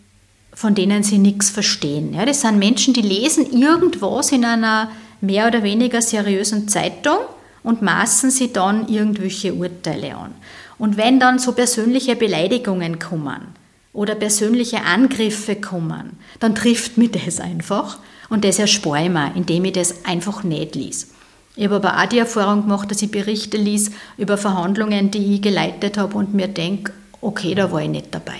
von 0.53 0.75
denen 0.75 1.03
sie 1.03 1.19
nichts 1.19 1.49
verstehen. 1.49 2.13
Ja, 2.13 2.25
das 2.25 2.41
sind 2.41 2.59
Menschen, 2.59 2.93
die 2.93 3.01
lesen 3.01 3.49
irgendwas 3.49 4.33
in 4.33 4.43
einer 4.43 4.91
mehr 5.21 5.47
oder 5.47 5.63
weniger 5.63 6.01
seriösen 6.01 6.67
Zeitung 6.67 7.19
und 7.63 7.81
maßen 7.81 8.29
sie 8.29 8.51
dann 8.51 8.89
irgendwelche 8.89 9.53
Urteile 9.53 10.17
an. 10.17 10.35
Und 10.77 10.97
wenn 10.97 11.21
dann 11.21 11.39
so 11.39 11.53
persönliche 11.53 12.17
Beleidigungen 12.17 12.99
kommen 12.99 13.55
oder 13.93 14.15
persönliche 14.15 14.83
Angriffe 14.83 15.55
kommen, 15.55 16.19
dann 16.41 16.55
trifft 16.55 16.97
mich 16.97 17.11
das 17.11 17.39
einfach 17.39 17.99
und 18.29 18.43
das 18.43 18.59
erspare 18.59 19.05
ich 19.05 19.09
mir, 19.09 19.31
indem 19.33 19.63
ich 19.63 19.71
das 19.71 20.03
einfach 20.03 20.43
nicht 20.43 20.75
lies. 20.75 21.13
Ich 21.55 21.63
habe 21.63 21.75
aber 21.75 22.03
auch 22.03 22.09
die 22.09 22.19
Erfahrung 22.19 22.63
gemacht, 22.63 22.91
dass 22.91 23.01
ich 23.01 23.11
Berichte 23.11 23.55
lies 23.55 23.91
über 24.17 24.37
Verhandlungen, 24.37 25.09
die 25.09 25.35
ich 25.35 25.41
geleitet 25.41 25.97
habe 25.97 26.17
und 26.17 26.33
mir 26.33 26.49
denke, 26.49 26.91
okay, 27.23 27.55
da 27.55 27.71
war 27.71 27.81
ich 27.81 27.89
nicht 27.89 28.13
dabei. 28.13 28.39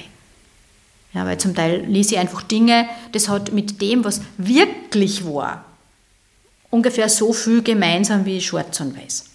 Ja, 1.13 1.26
weil 1.26 1.39
zum 1.39 1.54
Teil 1.54 1.86
lies 1.86 2.12
ich 2.12 2.17
einfach 2.17 2.41
Dinge, 2.41 2.88
das 3.12 3.30
hat 3.30 3.52
mit 3.52 3.82
dem, 3.82 4.04
was 4.04 4.22
wirklich 4.38 5.26
war, 5.26 5.63
ungefähr 6.72 7.08
so 7.08 7.34
viel 7.34 7.62
gemeinsam 7.62 8.26
wie 8.26 8.41
schwarz 8.41 8.80
und 8.80 8.98
weiß. 8.98 9.26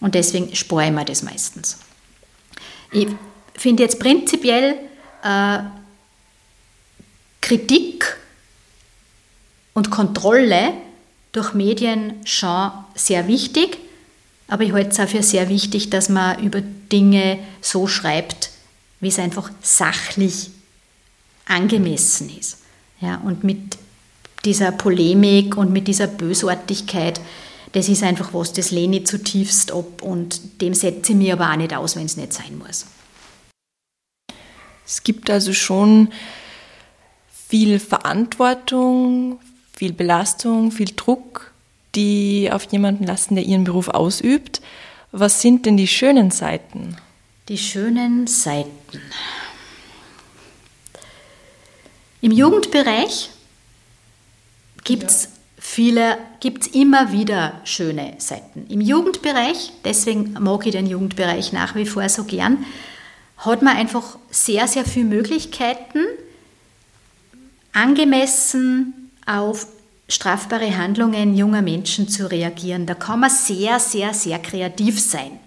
Und 0.00 0.14
deswegen 0.14 0.54
spare 0.54 0.86
ich 0.86 0.92
mir 0.92 1.04
das 1.04 1.22
meistens. 1.22 1.78
Ich 2.90 3.08
finde 3.54 3.84
jetzt 3.84 3.98
prinzipiell 3.98 4.76
äh, 5.22 5.58
Kritik 7.40 8.18
und 9.72 9.90
Kontrolle 9.90 10.74
durch 11.32 11.54
Medien 11.54 12.14
schon 12.26 12.70
sehr 12.94 13.26
wichtig, 13.28 13.78
aber 14.48 14.64
ich 14.64 14.72
halte 14.72 14.90
es 14.90 15.00
auch 15.00 15.08
für 15.08 15.22
sehr 15.22 15.48
wichtig, 15.48 15.88
dass 15.88 16.10
man 16.10 16.42
über 16.42 16.60
Dinge 16.60 17.38
so 17.62 17.86
schreibt, 17.86 18.51
wie 19.02 19.08
es 19.08 19.18
einfach 19.18 19.50
sachlich 19.60 20.50
angemessen 21.46 22.30
ist. 22.38 22.58
Ja, 23.00 23.16
und 23.16 23.42
mit 23.42 23.76
dieser 24.44 24.70
Polemik 24.70 25.56
und 25.56 25.72
mit 25.72 25.88
dieser 25.88 26.06
Bösartigkeit, 26.06 27.20
das 27.72 27.88
ist 27.88 28.04
einfach 28.04 28.32
was, 28.32 28.52
das 28.52 28.70
lehne 28.70 28.98
ich 28.98 29.06
zutiefst 29.06 29.72
ab 29.72 30.02
und 30.02 30.62
dem 30.62 30.72
setze 30.72 31.12
ich 31.12 31.18
mir 31.18 31.32
aber 31.34 31.50
auch 31.50 31.56
nicht 31.56 31.74
aus, 31.74 31.96
wenn 31.96 32.06
es 32.06 32.16
nicht 32.16 32.32
sein 32.32 32.58
muss. 32.58 32.86
Es 34.86 35.02
gibt 35.02 35.30
also 35.30 35.52
schon 35.52 36.12
viel 37.48 37.80
Verantwortung, 37.80 39.40
viel 39.72 39.92
Belastung, 39.92 40.70
viel 40.70 40.92
Druck, 40.94 41.52
die 41.96 42.50
auf 42.52 42.70
jemanden 42.70 43.04
lasten, 43.04 43.34
der 43.34 43.44
ihren 43.44 43.64
Beruf 43.64 43.88
ausübt. 43.88 44.62
Was 45.10 45.42
sind 45.42 45.66
denn 45.66 45.76
die 45.76 45.88
schönen 45.88 46.30
Seiten? 46.30 46.96
Die 47.48 47.58
schönen 47.58 48.28
Seiten. 48.28 49.00
Im 52.20 52.30
Jugendbereich 52.30 53.30
gibt 54.84 55.10
es 55.10 55.28
viele, 55.58 56.18
gibt 56.38 56.68
immer 56.68 57.10
wieder 57.10 57.60
schöne 57.64 58.14
Seiten. 58.18 58.66
Im 58.68 58.80
Jugendbereich, 58.80 59.72
deswegen 59.84 60.34
mag 60.38 60.64
ich 60.66 60.72
den 60.72 60.86
Jugendbereich 60.86 61.52
nach 61.52 61.74
wie 61.74 61.84
vor 61.84 62.08
so 62.08 62.22
gern, 62.22 62.64
hat 63.38 63.60
man 63.60 63.76
einfach 63.76 64.18
sehr, 64.30 64.68
sehr 64.68 64.84
viele 64.84 65.06
Möglichkeiten, 65.06 65.98
angemessen 67.72 69.10
auf 69.26 69.66
strafbare 70.06 70.76
Handlungen 70.76 71.36
junger 71.36 71.62
Menschen 71.62 72.08
zu 72.08 72.30
reagieren. 72.30 72.86
Da 72.86 72.94
kann 72.94 73.18
man 73.18 73.30
sehr, 73.30 73.80
sehr, 73.80 74.14
sehr 74.14 74.38
kreativ 74.38 75.00
sein. 75.00 75.40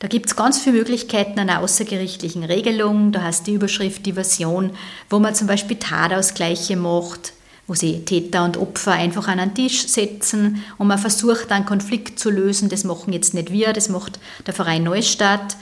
Da 0.00 0.06
gibt 0.06 0.26
es 0.26 0.36
ganz 0.36 0.60
viele 0.60 0.76
Möglichkeiten 0.76 1.40
einer 1.40 1.60
außergerichtlichen 1.60 2.44
Regelung. 2.44 3.10
Da 3.10 3.22
hast 3.22 3.48
die 3.48 3.54
Überschrift 3.54 4.06
Diversion, 4.06 4.70
wo 5.10 5.18
man 5.18 5.34
zum 5.34 5.48
Beispiel 5.48 5.76
Tatausgleiche 5.76 6.76
macht, 6.76 7.32
wo 7.66 7.74
sie 7.74 8.04
Täter 8.04 8.44
und 8.44 8.56
Opfer 8.56 8.92
einfach 8.92 9.26
an 9.26 9.40
einen 9.40 9.54
Tisch 9.54 9.88
setzen 9.88 10.62
und 10.78 10.86
man 10.86 10.98
versucht, 10.98 11.50
einen 11.50 11.66
Konflikt 11.66 12.20
zu 12.20 12.30
lösen. 12.30 12.68
Das 12.68 12.84
machen 12.84 13.12
jetzt 13.12 13.34
nicht 13.34 13.50
wir, 13.50 13.72
das 13.72 13.88
macht 13.88 14.20
der 14.46 14.54
Verein 14.54 14.84
Neustadt. 14.84 15.56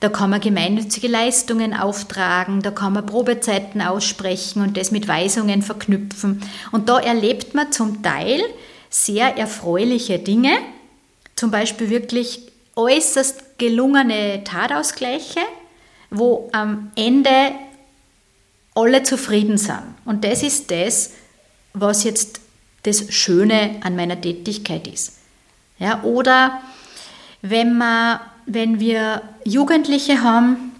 Da 0.00 0.08
kann 0.08 0.30
man 0.30 0.40
gemeinnützige 0.40 1.06
Leistungen 1.06 1.74
auftragen, 1.74 2.60
da 2.60 2.72
kann 2.72 2.94
man 2.94 3.06
Probezeiten 3.06 3.80
aussprechen 3.80 4.62
und 4.62 4.76
das 4.76 4.90
mit 4.90 5.06
Weisungen 5.06 5.62
verknüpfen. 5.62 6.42
Und 6.72 6.88
da 6.88 6.98
erlebt 6.98 7.54
man 7.54 7.70
zum 7.70 8.02
Teil 8.02 8.40
sehr 8.90 9.36
erfreuliche 9.36 10.18
Dinge, 10.18 10.50
zum 11.36 11.52
Beispiel 11.52 11.88
wirklich 11.88 12.40
äußerst 12.74 13.51
gelungene 13.62 14.42
Tatausgleiche, 14.42 15.40
wo 16.10 16.50
am 16.52 16.90
Ende 16.96 17.52
alle 18.74 19.04
zufrieden 19.04 19.56
sind. 19.56 19.94
Und 20.04 20.24
das 20.24 20.42
ist 20.42 20.72
das, 20.72 21.12
was 21.72 22.02
jetzt 22.02 22.40
das 22.82 23.12
Schöne 23.14 23.76
an 23.84 23.94
meiner 23.94 24.20
Tätigkeit 24.20 24.88
ist. 24.88 25.18
Ja, 25.78 26.02
oder 26.02 26.60
wenn, 27.42 27.78
man, 27.78 28.18
wenn 28.46 28.80
wir 28.80 29.22
Jugendliche 29.44 30.22
haben, 30.22 30.72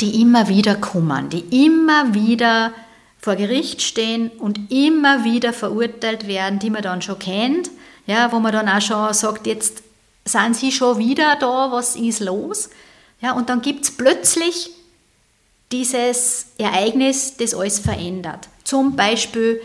die 0.00 0.22
immer 0.22 0.48
wieder 0.48 0.76
kommen, 0.76 1.30
die 1.30 1.66
immer 1.66 2.14
wieder 2.14 2.72
vor 3.18 3.34
Gericht 3.34 3.82
stehen 3.82 4.30
und 4.38 4.70
immer 4.70 5.24
wieder 5.24 5.52
verurteilt 5.52 6.28
werden, 6.28 6.60
die 6.60 6.70
man 6.70 6.82
dann 6.82 7.02
schon 7.02 7.18
kennt, 7.18 7.70
ja, 8.06 8.30
wo 8.30 8.38
man 8.38 8.52
dann 8.52 8.68
auch 8.68 8.80
schon 8.80 9.12
sagt, 9.14 9.48
jetzt 9.48 9.82
sind 10.24 10.56
sie 10.56 10.72
schon 10.72 10.98
wieder 10.98 11.36
da, 11.36 11.72
was 11.72 11.96
ist 11.96 12.20
los? 12.20 12.70
Ja, 13.20 13.32
und 13.32 13.48
dann 13.48 13.62
gibt 13.62 13.84
es 13.84 13.96
plötzlich 13.96 14.70
dieses 15.72 16.46
Ereignis, 16.58 17.36
das 17.36 17.54
alles 17.54 17.78
verändert. 17.78 18.48
Zum 18.64 18.96
Beispiel 18.96 19.60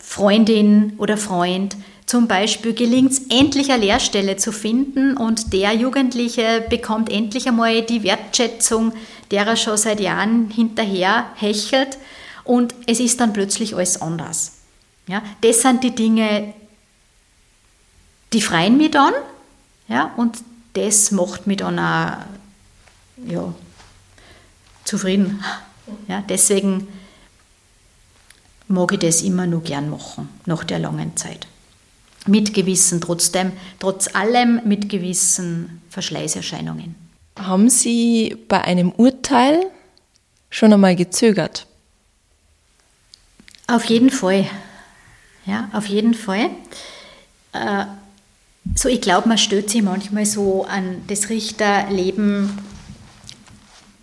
Freundin 0.00 0.94
oder 0.98 1.16
Freund, 1.16 1.76
zum 2.06 2.28
Beispiel 2.28 2.74
gelingt 2.74 3.12
es 3.12 3.18
endlich 3.28 3.70
eine 3.72 3.86
Lehrstelle 3.86 4.36
zu 4.36 4.52
finden 4.52 5.16
und 5.16 5.52
der 5.52 5.72
Jugendliche 5.72 6.64
bekommt 6.68 7.10
endlich 7.10 7.48
einmal 7.48 7.82
die 7.82 8.02
Wertschätzung, 8.02 8.92
der 9.30 9.46
er 9.46 9.56
schon 9.56 9.76
seit 9.76 10.00
Jahren 10.00 10.50
hinterher 10.50 11.26
hechelt 11.36 11.96
und 12.44 12.74
es 12.86 13.00
ist 13.00 13.20
dann 13.20 13.32
plötzlich 13.32 13.74
alles 13.74 14.02
anders. 14.02 14.58
Ja, 15.08 15.22
das 15.40 15.62
sind 15.62 15.82
die 15.82 15.94
Dinge, 15.94 16.52
die 18.32 18.42
freuen 18.42 18.76
mich 18.76 18.90
dann 18.90 19.14
ja, 19.88 20.12
und 20.16 20.38
das 20.72 21.10
macht 21.10 21.46
mich 21.46 21.58
dann 21.58 21.78
auch 21.78 22.16
ja, 23.26 23.54
zufrieden. 24.84 25.44
Ja, 26.08 26.24
deswegen 26.26 26.88
mag 28.68 28.92
ich 28.92 29.00
das 29.00 29.22
immer 29.22 29.46
nur 29.46 29.62
gern 29.62 29.90
machen, 29.90 30.28
nach 30.46 30.64
der 30.64 30.78
langen 30.78 31.16
Zeit. 31.16 31.46
Mit 32.26 32.54
gewissen, 32.54 33.00
trotzdem, 33.00 33.52
trotz 33.80 34.14
allem 34.14 34.62
mit 34.64 34.88
gewissen 34.88 35.82
Verschleißerscheinungen. 35.90 36.94
Haben 37.38 37.68
Sie 37.68 38.36
bei 38.48 38.62
einem 38.62 38.92
Urteil 38.92 39.66
schon 40.48 40.72
einmal 40.72 40.96
gezögert? 40.96 41.66
Auf 43.66 43.84
jeden 43.86 44.10
Fall. 44.10 44.46
Ja, 45.44 45.68
auf 45.72 45.86
jeden 45.86 46.14
Fall. 46.14 46.50
Äh, 47.52 47.84
so, 48.74 48.88
ich 48.88 49.00
glaube, 49.00 49.28
man 49.28 49.38
stellt 49.38 49.70
sich 49.70 49.82
manchmal 49.82 50.26
so 50.26 50.64
an 50.64 51.02
das 51.08 51.28
Richterleben 51.28 52.58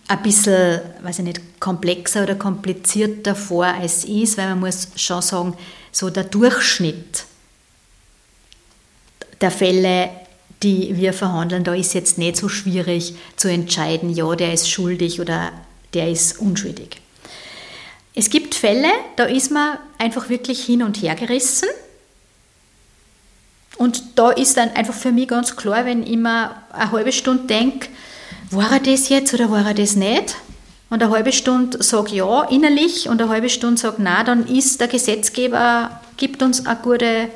ein 0.08 0.24
bisschen, 0.24 0.82
weiß 1.02 1.20
ich 1.20 1.26
nicht, 1.26 1.60
komplexer 1.60 2.24
oder 2.24 2.36
komplizierter 2.36 3.36
vor, 3.36 3.66
als 3.66 4.00
es 4.00 4.06
ist, 4.06 4.38
weil 4.38 4.50
man 4.50 4.62
muss 4.62 4.90
schon 4.96 5.22
sagen, 5.22 5.54
so 5.92 6.10
der 6.10 6.24
Durchschnitt 6.24 7.26
der 9.42 9.52
Fälle, 9.52 10.10
die 10.64 10.98
wir 10.98 11.14
verhandeln, 11.14 11.64
da 11.64 11.74
ist 11.74 11.94
jetzt 11.94 12.18
nicht 12.18 12.36
so 12.36 12.50
schwierig 12.50 13.16
zu 13.38 13.50
entscheiden, 13.50 14.10
ja, 14.10 14.36
der 14.36 14.54
ist 14.54 14.70
schuldig 14.70 15.22
oder 15.22 15.52
der 15.94 16.10
ist 16.10 16.40
unschuldig. 16.40 17.02
Es 18.14 18.30
gibt 18.30 18.56
Fälle, 18.56 18.90
da 19.16 19.26
ist 19.26 19.52
man 19.52 19.78
einfach 19.98 20.28
wirklich 20.28 20.64
hin 20.66 20.84
und 20.84 21.02
her 21.02 21.16
gerissen 21.16 21.70
und 23.80 24.04
da 24.20 24.30
ist 24.32 24.58
dann 24.58 24.72
einfach 24.72 24.94
für 24.94 25.14
mich 25.14 25.30
ganz 25.30 25.56
klar, 25.56 25.86
wenn 25.86 26.04
ich 26.04 26.18
mir 26.18 26.52
eine 26.74 26.92
halbe 26.92 27.14
Stunde 27.14 27.48
denke, 27.48 27.88
war 28.52 28.74
er 28.74 28.80
das 28.82 29.08
jetzt 29.08 29.34
oder 29.34 29.50
war 29.50 29.66
er 29.66 29.74
das 29.74 29.96
nicht? 29.96 30.36
Und 30.90 31.02
eine 31.02 31.10
halbe 31.10 31.32
Stunde 31.32 31.82
sage 31.82 32.16
ja 32.16 32.44
innerlich 32.44 33.08
und 33.08 33.22
eine 33.22 33.32
halbe 33.32 33.50
Stunde 33.50 33.80
sage 33.80 34.04
nein, 34.04 34.26
dann 34.26 34.48
ist 34.48 34.82
der 34.82 34.90
Gesetzgeber, 34.90 36.02
gibt 36.18 36.44
uns 36.44 36.66
eine 36.66 36.76
gute 36.76 37.30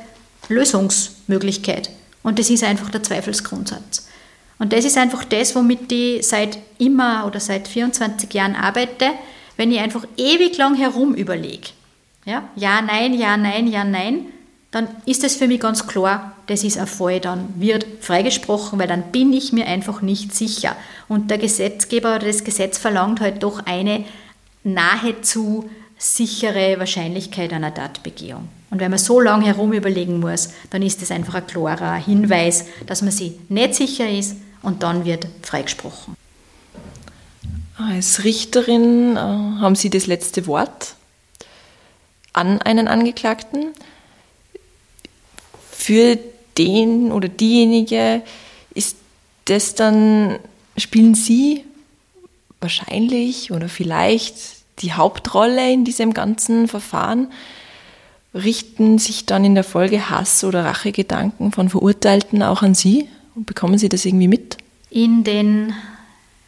Lösungsmöglichkeit. 0.50 1.88
Und 2.22 2.38
das 2.38 2.50
ist 2.50 2.62
einfach 2.62 2.90
der 2.90 3.02
Zweifelsgrundsatz. 3.02 4.06
Und 4.58 4.74
das 4.74 4.84
ist 4.84 4.98
einfach 4.98 5.24
das, 5.24 5.54
womit 5.54 5.90
ich 5.92 6.28
seit 6.28 6.58
immer 6.76 7.26
oder 7.26 7.40
seit 7.40 7.68
24 7.68 8.34
Jahren 8.34 8.54
arbeite, 8.54 9.12
wenn 9.56 9.72
ich 9.72 9.80
einfach 9.80 10.04
ewig 10.18 10.58
lang 10.58 10.74
herum 10.74 11.14
überlege. 11.14 11.70
Ja, 12.26 12.50
ja, 12.54 12.82
nein, 12.82 13.14
ja, 13.14 13.38
nein, 13.38 13.66
ja, 13.66 13.82
nein 13.82 14.26
dann 14.74 14.88
ist 15.06 15.22
es 15.22 15.36
für 15.36 15.46
mich 15.46 15.60
ganz 15.60 15.86
klar, 15.86 16.34
das 16.48 16.64
ist 16.64 16.78
ein 16.78 16.88
Fall, 16.88 17.20
dann 17.20 17.48
wird 17.60 17.86
freigesprochen, 18.00 18.76
weil 18.76 18.88
dann 18.88 19.12
bin 19.12 19.32
ich 19.32 19.52
mir 19.52 19.68
einfach 19.68 20.02
nicht 20.02 20.34
sicher. 20.34 20.74
Und 21.06 21.30
der 21.30 21.38
Gesetzgeber 21.38 22.16
oder 22.16 22.26
das 22.26 22.42
Gesetz 22.42 22.76
verlangt 22.76 23.20
halt 23.20 23.44
doch 23.44 23.64
eine 23.66 24.04
nahezu 24.64 25.70
sichere 25.96 26.80
Wahrscheinlichkeit 26.80 27.52
einer 27.52 27.72
Tatbegehung. 27.72 28.48
Und 28.70 28.80
wenn 28.80 28.90
man 28.90 28.98
so 28.98 29.20
lange 29.20 29.46
herum 29.46 29.72
überlegen 29.72 30.18
muss, 30.18 30.48
dann 30.70 30.82
ist 30.82 31.00
das 31.00 31.12
einfach 31.12 31.36
ein 31.36 31.46
klarer 31.46 31.94
Hinweis, 31.94 32.64
dass 32.88 33.00
man 33.00 33.12
sich 33.12 33.34
nicht 33.48 33.76
sicher 33.76 34.10
ist 34.10 34.38
und 34.62 34.82
dann 34.82 35.04
wird 35.04 35.28
freigesprochen. 35.42 36.16
Als 37.76 38.24
Richterin 38.24 39.14
äh, 39.14 39.20
haben 39.20 39.76
Sie 39.76 39.90
das 39.90 40.08
letzte 40.08 40.48
Wort 40.48 40.96
an 42.32 42.60
einen 42.60 42.88
Angeklagten. 42.88 43.72
Für 45.84 46.18
den 46.56 47.12
oder 47.12 47.28
diejenige 47.28 48.22
ist 48.74 48.96
das 49.44 49.74
dann, 49.74 50.38
spielen 50.78 51.14
Sie 51.14 51.62
wahrscheinlich 52.58 53.52
oder 53.52 53.68
vielleicht 53.68 54.34
die 54.78 54.94
Hauptrolle 54.94 55.70
in 55.70 55.84
diesem 55.84 56.14
ganzen 56.14 56.68
Verfahren? 56.68 57.30
Richten 58.32 58.96
sich 58.96 59.26
dann 59.26 59.44
in 59.44 59.54
der 59.54 59.62
Folge 59.62 60.08
Hass 60.08 60.42
oder 60.42 60.64
Rachegedanken 60.64 61.52
von 61.52 61.68
Verurteilten 61.68 62.42
auch 62.42 62.62
an 62.62 62.74
Sie? 62.74 63.06
Und 63.34 63.44
bekommen 63.44 63.76
Sie 63.76 63.90
das 63.90 64.06
irgendwie 64.06 64.28
mit? 64.28 64.56
In 64.88 65.22
den 65.22 65.74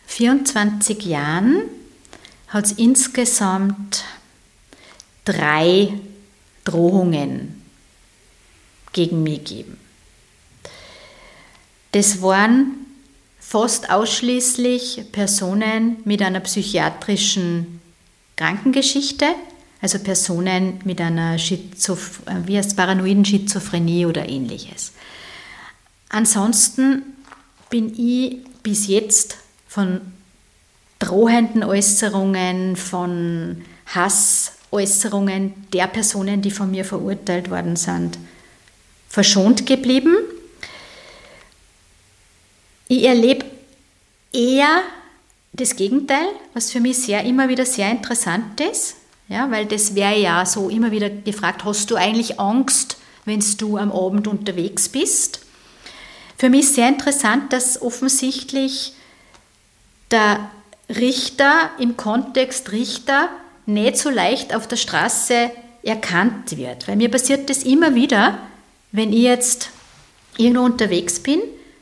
24 0.06 1.04
Jahren 1.04 1.60
hat 2.48 2.64
es 2.64 2.72
insgesamt 2.72 4.02
drei 5.26 5.92
Drohungen 6.64 7.65
gegen 8.96 9.22
mich 9.22 9.44
gegeben. 9.44 9.78
Das 11.92 12.20
waren 12.22 12.72
fast 13.38 13.90
ausschließlich 13.90 15.12
Personen 15.12 15.98
mit 16.04 16.20
einer 16.20 16.40
psychiatrischen 16.40 17.80
Krankengeschichte, 18.36 19.26
also 19.80 19.98
Personen 19.98 20.80
mit 20.84 21.00
einer 21.00 21.38
Schizoph 21.38 22.22
wie 22.46 22.58
heißt, 22.58 22.76
paranoiden 22.76 23.24
Schizophrenie 23.24 24.06
oder 24.06 24.28
ähnliches. 24.28 24.92
Ansonsten 26.08 27.02
bin 27.70 27.94
ich 27.96 28.38
bis 28.62 28.88
jetzt 28.88 29.36
von 29.68 30.00
drohenden 30.98 31.62
Äußerungen, 31.62 32.76
von 32.76 33.62
Hassäußerungen 33.94 35.68
der 35.72 35.86
Personen, 35.86 36.40
die 36.42 36.50
von 36.50 36.70
mir 36.70 36.84
verurteilt 36.84 37.50
worden 37.50 37.76
sind, 37.76 38.18
verschont 39.16 39.64
geblieben. 39.64 40.14
Ich 42.86 43.04
erlebe 43.04 43.46
eher 44.30 44.82
das 45.54 45.74
Gegenteil, 45.74 46.26
was 46.52 46.70
für 46.70 46.80
mich 46.80 46.98
sehr 46.98 47.24
immer 47.24 47.48
wieder 47.48 47.64
sehr 47.64 47.90
interessant 47.90 48.60
ist, 48.60 48.96
ja, 49.28 49.50
weil 49.50 49.64
das 49.64 49.94
wäre 49.94 50.20
ja 50.20 50.44
so 50.44 50.68
immer 50.68 50.90
wieder 50.90 51.08
gefragt, 51.08 51.64
hast 51.64 51.90
du 51.90 51.96
eigentlich 51.96 52.38
Angst, 52.38 52.98
wenn 53.24 53.42
du 53.56 53.78
am 53.78 53.90
Abend 53.90 54.28
unterwegs 54.28 54.90
bist? 54.90 55.40
Für 56.36 56.50
mich 56.50 56.66
ist 56.66 56.74
sehr 56.74 56.88
interessant, 56.88 57.54
dass 57.54 57.80
offensichtlich 57.80 58.92
der 60.10 60.50
Richter 60.90 61.70
im 61.78 61.96
Kontext 61.96 62.70
Richter 62.70 63.30
nicht 63.64 63.96
so 63.96 64.10
leicht 64.10 64.54
auf 64.54 64.68
der 64.68 64.76
Straße 64.76 65.50
erkannt 65.82 66.54
wird. 66.58 66.86
Weil 66.86 66.96
mir 66.96 67.10
passiert 67.10 67.48
das 67.48 67.62
immer 67.62 67.94
wieder, 67.94 68.38
wenn 68.96 69.12
ich 69.12 69.22
jetzt 69.22 69.70
irgendwo 70.38 70.64
unterwegs 70.64 71.20
bin, 71.20 71.40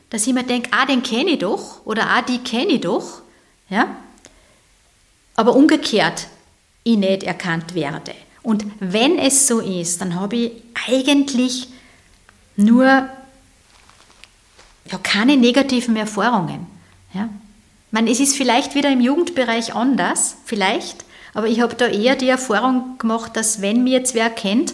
dass 0.09 0.27
ich 0.27 0.33
mir 0.33 0.43
denke, 0.43 0.69
ah, 0.71 0.85
den 0.85 1.01
kenne 1.01 1.31
ich 1.31 1.39
doch 1.39 1.85
oder 1.85 2.09
ah, 2.09 2.21
die 2.21 2.39
kenne 2.39 2.73
ich 2.73 2.81
doch. 2.81 3.21
Ja? 3.69 3.95
Aber 5.35 5.55
umgekehrt, 5.55 6.27
ich 6.83 6.97
nicht 6.97 7.23
erkannt 7.23 7.73
werde. 7.73 8.13
Und 8.43 8.65
wenn 8.79 9.17
es 9.17 9.47
so 9.47 9.59
ist, 9.59 10.01
dann 10.01 10.15
habe 10.15 10.35
ich 10.35 10.51
eigentlich 10.87 11.69
nur 12.57 12.85
ja, 12.85 13.09
keine 15.01 15.37
negativen 15.37 15.95
Erfahrungen. 15.95 16.67
Ja? 17.13 17.29
meine, 17.95 18.11
es 18.11 18.19
ist 18.19 18.35
vielleicht 18.35 18.75
wieder 18.75 18.91
im 18.91 18.99
Jugendbereich 18.99 19.73
anders, 19.73 20.35
vielleicht, 20.43 21.05
aber 21.33 21.47
ich 21.47 21.61
habe 21.61 21.75
da 21.75 21.87
eher 21.87 22.17
die 22.17 22.27
Erfahrung 22.27 22.97
gemacht, 22.97 23.37
dass 23.37 23.61
wenn 23.61 23.85
mir 23.85 23.93
jetzt 23.93 24.13
wer 24.13 24.29
kennt, 24.29 24.73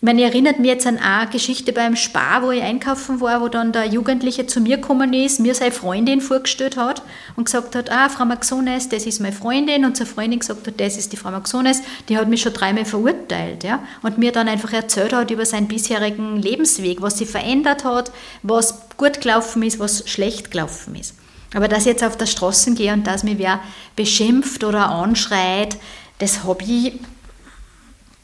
ich 0.00 0.06
meine, 0.06 0.22
erinnert 0.22 0.58
mich 0.58 0.70
jetzt 0.70 0.86
an 0.86 0.96
eine 0.96 1.28
Geschichte 1.28 1.74
beim 1.74 1.94
Spar, 1.94 2.42
wo 2.42 2.50
ich 2.52 2.62
einkaufen 2.62 3.20
war, 3.20 3.42
wo 3.42 3.48
dann 3.48 3.70
der 3.70 3.84
Jugendliche 3.84 4.46
zu 4.46 4.62
mir 4.62 4.78
gekommen 4.78 5.12
ist, 5.12 5.40
mir 5.40 5.54
seine 5.54 5.72
Freundin 5.72 6.22
vorgestellt 6.22 6.78
hat 6.78 7.02
und 7.36 7.44
gesagt 7.44 7.76
hat, 7.76 7.92
ah, 7.92 8.08
Frau 8.08 8.24
Maxones, 8.24 8.88
das 8.88 9.04
ist 9.04 9.20
meine 9.20 9.34
Freundin. 9.34 9.84
Und 9.84 9.98
zur 9.98 10.06
Freundin 10.06 10.38
gesagt 10.38 10.66
hat, 10.66 10.80
das 10.80 10.96
ist 10.96 11.12
die 11.12 11.18
Frau 11.18 11.30
Maxones, 11.30 11.82
die 12.08 12.16
hat 12.16 12.30
mich 12.30 12.40
schon 12.40 12.54
dreimal 12.54 12.86
verurteilt, 12.86 13.62
ja, 13.62 13.84
und 14.00 14.16
mir 14.16 14.32
dann 14.32 14.48
einfach 14.48 14.72
erzählt 14.72 15.12
hat 15.12 15.30
über 15.30 15.44
seinen 15.44 15.68
bisherigen 15.68 16.36
Lebensweg, 16.36 17.02
was 17.02 17.18
sie 17.18 17.26
verändert 17.26 17.84
hat, 17.84 18.10
was 18.42 18.88
gut 18.96 19.20
gelaufen 19.20 19.62
ist, 19.62 19.80
was 19.80 20.08
schlecht 20.08 20.50
gelaufen 20.50 20.94
ist. 20.94 21.14
Aber 21.54 21.68
dass 21.68 21.80
ich 21.80 21.92
jetzt 21.92 22.04
auf 22.04 22.16
der 22.16 22.24
Straße 22.24 22.72
gehe 22.72 22.94
und 22.94 23.06
dass 23.06 23.22
mich 23.22 23.36
wer 23.36 23.60
beschimpft 23.96 24.64
oder 24.64 24.88
anschreit, 24.88 25.76
das 26.20 26.44
habe 26.44 26.64
ich 26.64 26.94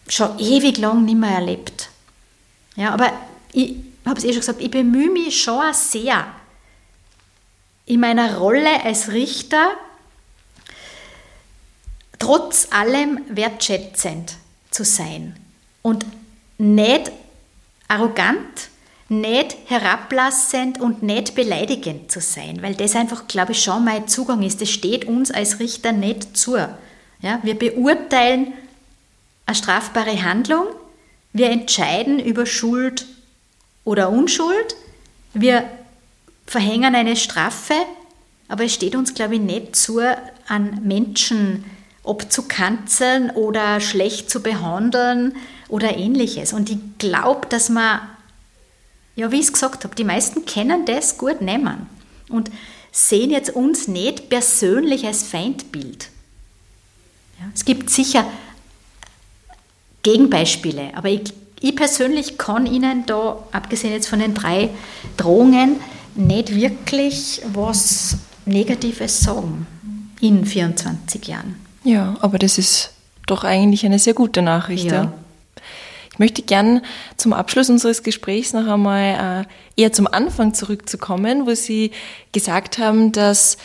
schon 0.09 0.39
ewig 0.39 0.79
lang 0.79 1.05
nicht 1.05 1.19
mehr 1.19 1.31
erlebt. 1.31 1.89
Ja, 2.77 2.93
aber 2.93 3.13
ich 3.53 3.77
habe 4.05 4.19
es 4.19 4.25
eh 4.25 4.33
schon 4.33 4.41
gesagt, 4.41 4.61
ich 4.61 4.71
bemühe 4.71 5.11
mich 5.11 5.43
schon 5.43 5.73
sehr, 5.73 6.27
in 7.87 8.01
meiner 8.01 8.39
Rolle 8.39 8.85
als 8.85 9.13
Richter 9.13 9.71
trotz 12.19 12.69
allem 12.73 13.21
wertschätzend 13.29 14.35
zu 14.71 14.85
sein 14.85 15.37
und 15.83 16.05
nicht 16.59 17.13
arrogant, 17.89 18.69
nicht 19.09 19.57
herablassend 19.67 20.81
und 20.81 21.03
nicht 21.03 21.37
beleidigend 21.37 22.11
zu 22.11 22.21
sein, 22.21 22.61
weil 22.63 22.75
das 22.75 22.97
einfach, 22.97 23.29
glaube 23.29 23.53
ich, 23.53 23.63
schon 23.63 23.85
mein 23.85 24.09
Zugang 24.09 24.43
ist. 24.43 24.61
Das 24.61 24.71
steht 24.71 25.05
uns 25.05 25.31
als 25.31 25.61
Richter 25.61 25.93
nicht 25.93 26.37
zu. 26.37 26.57
Ja, 26.57 27.39
wir 27.43 27.57
beurteilen 27.57 28.53
eine 29.47 29.55
strafbare 29.55 30.22
Handlung, 30.22 30.66
wir 31.32 31.51
entscheiden 31.51 32.18
über 32.18 32.47
Schuld 32.47 33.07
oder 33.84 34.11
Unschuld, 34.11 34.76
wir 35.34 35.64
verhängen 36.47 36.94
eine 36.94 37.16
Strafe, 37.16 37.74
aber 38.49 38.64
es 38.64 38.74
steht 38.74 38.94
uns, 38.94 39.14
glaube 39.14 39.36
ich, 39.36 39.40
nicht 39.40 39.76
zu, 39.76 40.01
an 40.47 40.80
Menschen 40.84 41.64
abzukanzeln 42.05 43.30
oder 43.30 43.80
schlecht 43.80 44.30
zu 44.30 44.40
behandeln 44.40 45.34
oder 45.68 45.97
ähnliches. 45.97 46.53
Und 46.53 46.70
ich 46.70 46.78
glaube, 46.99 47.49
dass 47.49 47.68
man 47.68 48.01
ja, 49.16 49.32
wie 49.32 49.36
ich 49.36 49.47
es 49.47 49.53
gesagt 49.53 49.84
habe, 49.84 49.94
die 49.94 50.05
meisten 50.05 50.44
kennen 50.44 50.84
das 50.84 51.16
gut 51.18 51.40
nehmen 51.40 51.88
und 52.28 52.51
sehen 52.92 53.30
jetzt 53.30 53.51
uns 53.51 53.88
nicht 53.88 54.28
persönlich 54.28 55.07
als 55.07 55.22
Feindbild. 55.22 56.11
Ja, 57.40 57.47
es 57.55 57.64
gibt 57.64 57.90
sicher 57.90 58.26
Gegenbeispiele, 60.07 60.93
aber 60.95 61.09
ich, 61.09 61.33
ich 61.61 61.75
persönlich 61.75 62.39
kann 62.39 62.65
Ihnen 62.65 63.07
da, 63.07 63.45
abgesehen 63.51 63.93
jetzt 63.93 64.07
von 64.07 64.21
den 64.21 64.35
drei 64.35 64.71
Drohungen, 65.17 65.81
nicht 66.15 66.55
wirklich 66.55 67.43
was 67.53 68.17
Negatives 68.45 69.19
sagen 69.19 69.67
in 70.21 70.47
24 70.47 71.27
Jahren. 71.27 71.57
Ja, 71.83 72.17
aber 72.21 72.39
das 72.39 72.57
ist 72.57 72.93
doch 73.27 73.43
eigentlich 73.43 73.85
eine 73.85 73.99
sehr 73.99 74.15
gute 74.15 74.43
Nachricht. 74.43 74.85
Ja. 74.85 74.93
ja. 74.93 75.13
Ich 76.13 76.21
möchte 76.21 76.43
gern 76.43 76.83
zum 77.17 77.33
Abschluss 77.33 77.69
unseres 77.69 78.05
Gesprächs 78.05 78.53
noch 78.53 78.69
einmal 78.69 79.47
äh, 79.77 79.83
eher 79.83 79.93
zum 79.93 80.07
Anfang 80.07 80.55
zurückzukommen, 80.55 81.49
wo 81.49 81.55
Sie 81.57 81.91
gesagt 82.31 82.79
haben, 82.79 83.11
dass 83.11 83.57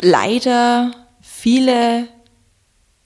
leider 0.00 0.92
viele 1.20 2.08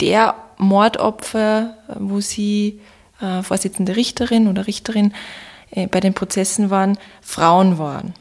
der 0.00 0.36
Mordopfer, 0.58 1.74
wo 1.98 2.20
Sie 2.20 2.80
äh, 3.20 3.42
Vorsitzende 3.42 3.96
Richterin 3.96 4.48
oder 4.48 4.66
Richterin 4.66 5.12
äh, 5.70 5.86
bei 5.86 6.00
den 6.00 6.14
Prozessen 6.14 6.70
waren, 6.70 6.98
Frauen 7.22 7.78
waren. 7.78 8.14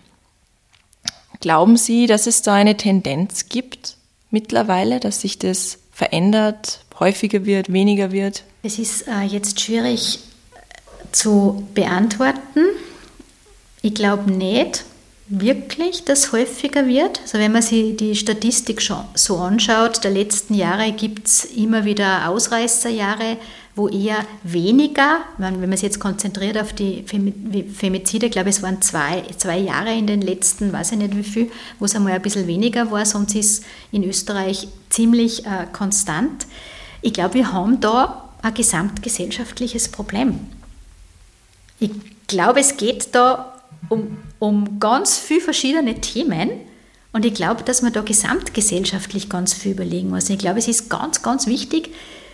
Glauben 1.40 1.78
Sie, 1.78 2.08
dass 2.08 2.28
es 2.28 2.42
da 2.42 2.56
eine 2.56 2.78
Tendenz 2.78 3.50
gibt 3.50 3.98
mittlerweile, 4.32 5.00
dass 5.00 5.22
sich 5.22 5.38
das 5.38 5.80
verändert, 5.92 6.86
häufiger 7.00 7.46
wird, 7.46 7.72
weniger 7.72 8.12
wird? 8.12 8.44
Es 8.64 8.80
ist 8.80 9.08
äh, 9.08 9.22
jetzt 9.22 9.60
schwierig 9.60 10.20
äh, 10.54 11.12
zu 11.12 11.68
beantworten. 11.74 12.66
Ich 13.82 13.94
glaube 13.94 14.32
nicht 14.32 14.84
wirklich, 15.30 16.06
dass 16.06 16.32
häufiger 16.32 16.88
wird. 16.88 17.20
Also 17.22 17.38
wenn 17.38 17.52
man 17.52 17.62
sich 17.62 17.98
die 17.98 18.16
Statistik 18.16 18.82
schon 18.82 19.04
so 19.14 19.38
anschaut, 19.38 20.04
der 20.04 20.12
letzten 20.12 20.54
Jahre 20.54 20.92
gibt 20.94 21.28
es 21.28 21.46
immer 21.46 21.86
wieder 21.86 22.30
Ausreißerjahre, 22.30 23.38
wo 23.76 23.88
eher 23.90 24.26
weniger, 24.44 25.20
wenn 25.38 25.60
man 25.60 25.74
sich 25.74 25.84
jetzt 25.84 26.00
konzentriert 26.00 26.58
auf 26.58 26.74
die 26.74 27.04
Femizide, 27.04 28.26
ich 28.26 28.32
glaube 28.32 28.50
es 28.50 28.64
waren 28.64 28.82
zwei, 28.82 29.24
zwei 29.38 29.60
Jahre 29.60 29.94
in 29.94 30.08
den 30.08 30.22
letzten, 30.22 30.74
weiß 30.74 30.94
ich 30.94 30.98
nicht 30.98 31.16
wie 31.16 31.24
viel, 31.24 31.52
wo 31.78 31.86
es 31.86 31.96
einmal 31.96 32.14
ein 32.14 32.22
bisschen 32.22 32.48
weniger 32.48 32.90
war, 32.90 33.06
sonst 33.06 33.36
ist 33.36 33.64
in 33.92 34.04
Österreich 34.04 34.68
ziemlich 34.90 35.46
äh, 35.46 35.68
konstant. 35.72 36.48
ich 37.02 37.14
glaube, 37.14 37.36
wir 37.36 37.54
haben 37.54 37.80
da 37.80 38.30
ein 38.42 38.54
gesamtgesellschaftliches 38.54 39.90
Problem. 39.90 40.40
Ich 41.80 41.92
glaube, 42.28 42.62
es 42.62 42.78
geht 42.78 43.14
da 43.14 43.57
um, 43.90 44.18
um 44.40 44.80
ganz 44.80 45.18
viele 45.18 45.42
verschiedene 45.42 46.02
Themen 46.02 46.52
und 47.14 47.26
ich 47.26 47.34
glaube, 47.34 47.64
dass 47.64 47.82
man 47.82 47.94
da 47.94 48.02
gesamtgesellschaftlich 48.02 49.30
ganz 49.30 49.54
viel 49.54 49.72
überlegen 49.72 50.10
muss. 50.10 50.30
Ich 50.30 50.38
glaube, 50.38 50.60
es 50.60 50.68
ist 50.68 50.90
ganz, 50.90 51.22
ganz 51.24 51.48
wichtig, 51.48 51.90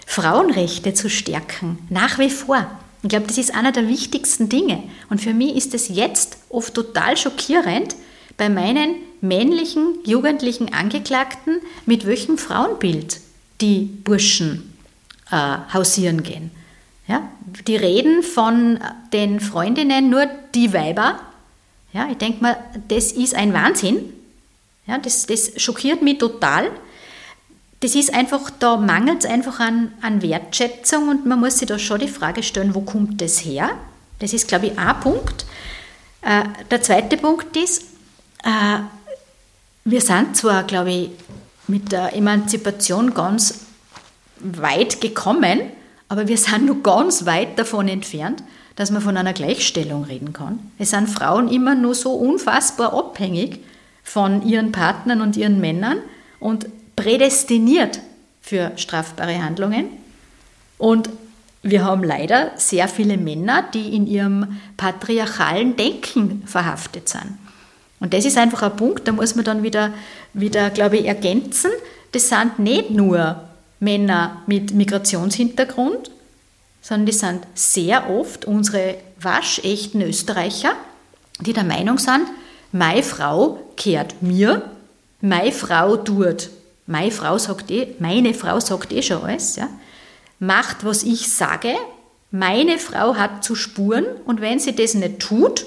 Frauenrechte 0.05 0.93
zu 0.93 1.09
stärken, 1.09 1.77
nach 1.89 2.19
wie 2.19 2.29
vor. 2.29 2.67
Ich 3.01 3.09
glaube, 3.09 3.27
das 3.27 3.37
ist 3.37 3.55
einer 3.55 3.71
der 3.71 3.87
wichtigsten 3.87 4.49
Dinge. 4.49 4.83
Und 5.09 5.21
für 5.21 5.33
mich 5.33 5.55
ist 5.55 5.73
es 5.73 5.89
jetzt 5.89 6.37
oft 6.49 6.73
total 6.73 7.17
schockierend, 7.17 7.95
bei 8.35 8.49
meinen 8.49 8.95
männlichen 9.21 9.99
jugendlichen 10.05 10.73
Angeklagten, 10.73 11.61
mit 11.85 12.05
welchem 12.05 12.37
Frauenbild 12.37 13.21
die 13.61 13.85
Burschen 14.03 14.73
äh, 15.31 15.57
hausieren 15.73 16.23
gehen. 16.23 16.51
Ja, 17.07 17.29
die 17.67 17.75
reden 17.75 18.23
von 18.23 18.79
den 19.11 19.39
Freundinnen 19.39 20.09
nur 20.09 20.27
die 20.55 20.73
Weiber. 20.73 21.19
Ja, 21.93 22.07
ich 22.09 22.17
denke 22.17 22.41
mal, 22.41 22.57
das 22.87 23.11
ist 23.11 23.35
ein 23.35 23.53
Wahnsinn. 23.53 24.11
Ja, 24.87 24.97
das, 24.97 25.25
das 25.27 25.51
schockiert 25.61 26.01
mich 26.01 26.17
total. 26.17 26.71
Das 27.79 27.95
ist 27.95 28.13
einfach, 28.13 28.49
da 28.49 28.77
mangelt 28.77 29.23
es 29.23 29.29
einfach 29.29 29.59
an, 29.59 29.93
an 30.01 30.21
Wertschätzung 30.21 31.09
und 31.09 31.25
man 31.25 31.39
muss 31.39 31.59
sich 31.59 31.67
da 31.67 31.77
schon 31.77 31.99
die 31.99 32.07
Frage 32.07 32.41
stellen, 32.41 32.73
wo 32.73 32.81
kommt 32.81 33.21
das 33.21 33.45
her? 33.45 33.71
Das 34.19 34.33
ist, 34.33 34.47
glaube 34.47 34.67
ich, 34.67 34.77
ein 34.77 34.99
Punkt. 35.01 35.45
Äh, 36.21 36.43
der 36.71 36.81
zweite 36.81 37.17
Punkt 37.17 37.55
ist, 37.57 37.83
äh, 38.43 38.79
wir 39.85 40.01
sind 40.01 40.37
zwar, 40.37 40.63
glaube 40.63 40.91
ich, 40.91 41.09
mit 41.67 41.91
der 41.91 42.15
Emanzipation 42.15 43.13
ganz 43.13 43.65
weit 44.39 45.01
gekommen, 45.01 45.61
aber 46.07 46.27
wir 46.27 46.37
sind 46.37 46.65
noch 46.65 46.81
ganz 46.83 47.25
weit 47.25 47.59
davon 47.59 47.87
entfernt, 47.87 48.43
dass 48.76 48.91
man 48.91 49.01
von 49.01 49.17
einer 49.17 49.34
Gleichstellung 49.34 50.03
reden 50.03 50.34
kann. 50.34 50.59
Es 50.80 50.91
sind 50.91 51.09
Frauen 51.09 51.47
immer 51.47 51.76
nur 51.76 51.95
so 51.95 52.13
unfassbar 52.13 52.93
abhängig 52.93 53.59
von 54.03 54.45
ihren 54.47 54.71
Partnern 54.71 55.21
und 55.21 55.38
ihren 55.38 55.61
Männern 55.61 55.97
und 56.39 56.67
prädestiniert 56.95 57.99
für 58.41 58.71
strafbare 58.76 59.41
Handlungen. 59.41 59.86
Und 60.78 61.09
wir 61.61 61.86
haben 61.86 62.03
leider 62.03 62.51
sehr 62.57 62.88
viele 62.88 63.17
Männer, 63.17 63.63
die 63.74 63.95
in 63.95 64.05
ihrem 64.05 64.59
patriarchalen 64.76 65.78
Denken 65.78 66.43
verhaftet 66.45 67.07
sind. 67.07 67.38
Und 68.01 68.13
das 68.13 68.26
ist 68.26 68.38
einfach 68.38 68.63
ein 68.63 68.76
Punkt, 68.76 69.07
da 69.07 69.13
muss 69.13 69.36
man 69.36 69.45
dann 69.45 69.63
wieder, 69.63 69.93
wieder 70.34 70.69
glaube 70.71 70.97
ich, 70.97 71.05
ergänzen. 71.05 71.71
Das 72.11 72.28
sind 72.28 72.59
nicht 72.59 72.89
nur 72.89 73.41
Männer 73.80 74.41
mit 74.45 74.74
Migrationshintergrund, 74.74 76.11
sondern 76.84 77.05
die 77.07 77.13
sind 77.13 77.47
sehr 77.55 78.09
oft 78.09 78.45
unsere 78.45 78.97
waschechten 79.19 80.01
Österreicher, 80.01 80.73
die 81.39 81.53
der 81.53 81.63
Meinung 81.63 81.97
sind, 81.97 82.27
meine 82.73 83.01
Frau 83.01 83.59
kehrt 83.77 84.21
mir, 84.21 84.61
meine 85.21 85.53
Frau 85.53 85.95
tut, 85.95 86.49
meine 86.86 87.09
Frau 87.09 87.38
sagt 87.38 87.71
eh, 87.71 87.95
meine 87.99 88.34
Frau 88.34 88.59
sagt 88.59 88.91
eh 88.91 89.01
schon 89.01 89.23
alles, 89.23 89.55
ja, 89.55 89.69
macht, 90.39 90.84
was 90.84 91.03
ich 91.03 91.31
sage, 91.31 91.73
meine 92.31 92.77
Frau 92.77 93.15
hat 93.15 93.43
zu 93.45 93.55
spuren 93.55 94.05
und 94.25 94.41
wenn 94.41 94.59
sie 94.59 94.75
das 94.75 94.93
nicht 94.93 95.19
tut, 95.19 95.65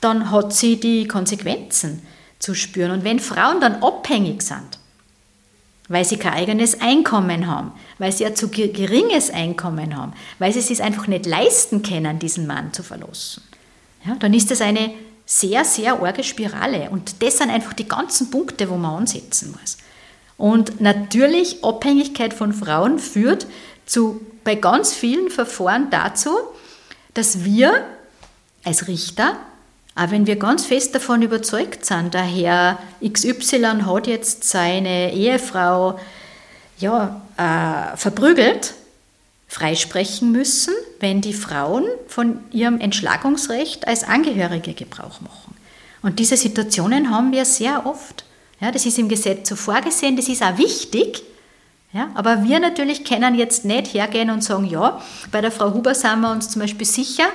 dann 0.00 0.32
hat 0.32 0.52
sie 0.52 0.80
die 0.80 1.06
Konsequenzen 1.06 2.02
zu 2.40 2.54
spüren. 2.54 2.90
Und 2.90 3.04
wenn 3.04 3.20
Frauen 3.20 3.60
dann 3.60 3.82
abhängig 3.82 4.42
sind, 4.42 4.79
weil 5.90 6.04
sie 6.04 6.16
kein 6.16 6.34
eigenes 6.34 6.80
Einkommen 6.80 7.48
haben, 7.48 7.72
weil 7.98 8.12
sie 8.12 8.24
ein 8.24 8.36
zu 8.36 8.48
geringes 8.48 9.28
Einkommen 9.28 9.96
haben, 9.96 10.12
weil 10.38 10.52
sie 10.52 10.60
es 10.60 10.68
sich 10.68 10.82
einfach 10.82 11.08
nicht 11.08 11.26
leisten 11.26 11.82
können, 11.82 12.20
diesen 12.20 12.46
Mann 12.46 12.72
zu 12.72 12.84
verlassen, 12.84 13.42
ja, 14.06 14.14
dann 14.14 14.32
ist 14.32 14.52
das 14.52 14.60
eine 14.60 14.94
sehr, 15.26 15.64
sehr 15.64 16.00
arge 16.00 16.22
Spirale. 16.22 16.90
Und 16.90 17.22
das 17.22 17.38
sind 17.38 17.50
einfach 17.50 17.72
die 17.72 17.88
ganzen 17.88 18.30
Punkte, 18.30 18.70
wo 18.70 18.76
man 18.76 19.00
ansetzen 19.00 19.54
muss. 19.60 19.78
Und 20.38 20.80
natürlich, 20.80 21.64
Abhängigkeit 21.64 22.34
von 22.34 22.52
Frauen 22.52 23.00
führt 23.00 23.48
zu, 23.84 24.20
bei 24.44 24.54
ganz 24.54 24.94
vielen 24.94 25.28
Verfahren 25.28 25.88
dazu, 25.90 26.30
dass 27.14 27.44
wir 27.44 27.84
als 28.64 28.86
Richter 28.86 29.36
auch 29.94 30.10
wenn 30.10 30.26
wir 30.26 30.36
ganz 30.36 30.66
fest 30.66 30.94
davon 30.94 31.22
überzeugt 31.22 31.84
sind, 31.84 32.14
der 32.14 32.22
Herr 32.22 32.78
XY 33.06 33.82
hat 33.84 34.06
jetzt 34.06 34.44
seine 34.44 35.12
Ehefrau 35.12 35.98
ja, 36.78 37.20
äh, 37.36 37.96
verprügelt, 37.96 38.74
freisprechen 39.48 40.32
müssen, 40.32 40.74
wenn 41.00 41.20
die 41.20 41.34
Frauen 41.34 41.84
von 42.06 42.38
ihrem 42.52 42.80
Entschlagungsrecht 42.80 43.88
als 43.88 44.04
Angehörige 44.04 44.74
Gebrauch 44.74 45.20
machen. 45.20 45.56
Und 46.02 46.18
diese 46.18 46.36
Situationen 46.36 47.10
haben 47.10 47.32
wir 47.32 47.44
sehr 47.44 47.84
oft. 47.84 48.24
Ja, 48.60 48.70
das 48.70 48.86
ist 48.86 48.98
im 48.98 49.08
Gesetz 49.08 49.48
so 49.48 49.56
vorgesehen, 49.56 50.16
das 50.16 50.28
ist 50.28 50.42
auch 50.42 50.56
wichtig. 50.56 51.22
Ja, 51.92 52.10
aber 52.14 52.44
wir 52.44 52.60
natürlich 52.60 53.04
können 53.04 53.34
jetzt 53.34 53.64
nicht 53.64 53.92
hergehen 53.92 54.30
und 54.30 54.44
sagen, 54.44 54.64
ja, 54.64 55.00
bei 55.32 55.40
der 55.40 55.50
Frau 55.50 55.74
Huber 55.74 55.94
sind 55.94 56.20
wir 56.20 56.30
uns 56.30 56.48
zum 56.48 56.62
Beispiel 56.62 56.86
sicher, 56.86 57.26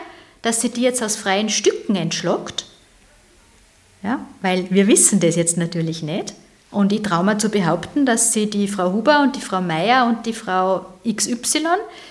dass 0.46 0.62
sie 0.62 0.70
die 0.70 0.82
jetzt 0.82 1.02
aus 1.02 1.16
freien 1.16 1.50
Stücken 1.50 1.96
entschlockt. 1.96 2.66
Ja, 4.04 4.20
weil 4.44 4.68
wir 4.70 4.86
wissen 4.86 5.20
das 5.20 5.36
jetzt 5.36 5.58
natürlich 5.58 6.04
nicht. 6.04 6.36
Und 6.70 6.94
ich 6.94 7.02
traue 7.02 7.24
mir 7.24 7.40
zu 7.40 7.50
behaupten, 7.50 8.06
dass 8.06 8.32
sie 8.32 8.48
die 8.48 8.68
Frau 8.68 8.94
Huber 8.94 9.24
und 9.24 9.36
die 9.36 9.42
Frau 9.42 9.60
Meier 9.60 10.06
und 10.06 10.28
die 10.28 10.34
Frau 10.34 10.86
XY 11.04 11.66